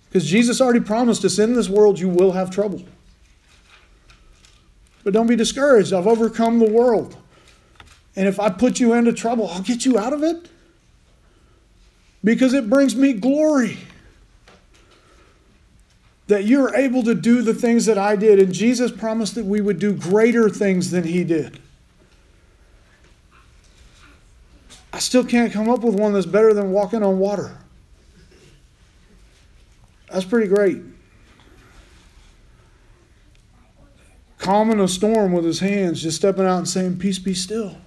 Because 0.08 0.28
Jesus 0.28 0.60
already 0.60 0.80
promised 0.80 1.24
us 1.24 1.38
in 1.38 1.54
this 1.54 1.68
world 1.68 1.98
you 1.98 2.10
will 2.10 2.32
have 2.32 2.50
trouble. 2.50 2.82
But 5.06 5.12
don't 5.12 5.28
be 5.28 5.36
discouraged. 5.36 5.92
I've 5.92 6.08
overcome 6.08 6.58
the 6.58 6.68
world. 6.68 7.16
And 8.16 8.26
if 8.26 8.40
I 8.40 8.50
put 8.50 8.80
you 8.80 8.92
into 8.92 9.12
trouble, 9.12 9.46
I'll 9.46 9.62
get 9.62 9.86
you 9.86 10.00
out 10.00 10.12
of 10.12 10.24
it 10.24 10.48
because 12.24 12.54
it 12.54 12.68
brings 12.68 12.96
me 12.96 13.12
glory 13.12 13.78
that 16.26 16.42
you're 16.42 16.74
able 16.74 17.04
to 17.04 17.14
do 17.14 17.40
the 17.42 17.54
things 17.54 17.86
that 17.86 17.96
I 17.96 18.16
did. 18.16 18.40
And 18.40 18.52
Jesus 18.52 18.90
promised 18.90 19.36
that 19.36 19.44
we 19.44 19.60
would 19.60 19.78
do 19.78 19.92
greater 19.92 20.50
things 20.50 20.90
than 20.90 21.04
he 21.04 21.22
did. 21.22 21.60
I 24.92 24.98
still 24.98 25.24
can't 25.24 25.52
come 25.52 25.70
up 25.70 25.82
with 25.82 25.94
one 25.94 26.14
that's 26.14 26.26
better 26.26 26.52
than 26.52 26.72
walking 26.72 27.04
on 27.04 27.20
water. 27.20 27.56
That's 30.10 30.24
pretty 30.24 30.48
great. 30.48 30.82
Calming 34.46 34.78
a 34.78 34.86
storm 34.86 35.32
with 35.32 35.44
his 35.44 35.58
hands, 35.58 36.00
just 36.00 36.18
stepping 36.18 36.46
out 36.46 36.58
and 36.58 36.68
saying, 36.68 36.98
Peace 36.98 37.18
be 37.18 37.34
still. 37.34 37.78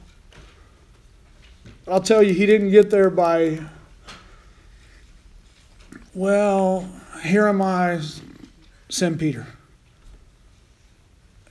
I'll 1.88 2.02
tell 2.02 2.22
you, 2.22 2.34
he 2.34 2.46
didn't 2.46 2.72
get 2.72 2.90
there 2.90 3.10
by, 3.10 3.62
well, 6.14 6.86
here 7.24 7.48
am 7.48 7.62
I 7.62 8.02
send 8.90 9.22
Peter. 9.22 9.48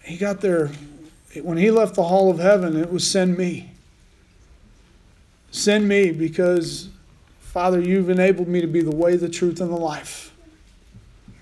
He 0.02 0.18
got 0.18 0.42
there, 0.42 0.70
when 1.40 1.56
he 1.56 1.70
left 1.70 1.94
the 1.94 2.02
hall 2.02 2.30
of 2.30 2.38
heaven, 2.38 2.76
it 2.76 2.92
was 2.92 3.10
send 3.10 3.38
me. 3.38 3.72
Send 5.50 5.88
me 5.88 6.12
because, 6.12 6.90
Father, 7.40 7.80
you've 7.80 8.10
enabled 8.10 8.48
me 8.48 8.60
to 8.60 8.66
be 8.66 8.82
the 8.82 8.94
way, 8.94 9.16
the 9.16 9.30
truth, 9.30 9.62
and 9.62 9.70
the 9.70 9.76
life. 9.76 10.34
I 11.30 11.32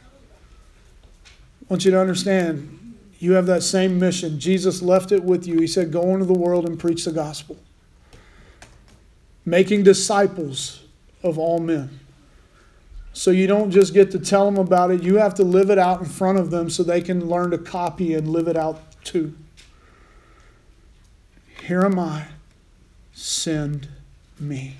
want 1.68 1.84
you 1.84 1.90
to 1.90 2.00
understand 2.00 2.75
you 3.18 3.32
have 3.32 3.46
that 3.46 3.62
same 3.62 3.98
mission. 3.98 4.38
Jesus 4.38 4.82
left 4.82 5.12
it 5.12 5.22
with 5.24 5.46
you. 5.46 5.58
He 5.58 5.66
said, 5.66 5.90
Go 5.90 6.12
into 6.14 6.26
the 6.26 6.34
world 6.34 6.66
and 6.66 6.78
preach 6.78 7.04
the 7.04 7.12
gospel, 7.12 7.56
making 9.44 9.82
disciples 9.82 10.82
of 11.22 11.38
all 11.38 11.58
men. 11.58 12.00
So 13.12 13.30
you 13.30 13.46
don't 13.46 13.70
just 13.70 13.94
get 13.94 14.10
to 14.10 14.18
tell 14.18 14.44
them 14.44 14.58
about 14.58 14.90
it, 14.90 15.02
you 15.02 15.16
have 15.16 15.32
to 15.34 15.42
live 15.42 15.70
it 15.70 15.78
out 15.78 16.00
in 16.00 16.06
front 16.06 16.38
of 16.38 16.50
them 16.50 16.68
so 16.68 16.82
they 16.82 17.00
can 17.00 17.26
learn 17.26 17.50
to 17.52 17.58
copy 17.58 18.12
and 18.12 18.28
live 18.28 18.46
it 18.46 18.56
out 18.56 19.02
too. 19.04 19.34
Here 21.62 21.82
am 21.82 21.98
I, 21.98 22.26
send 23.14 23.88
me. 24.38 24.76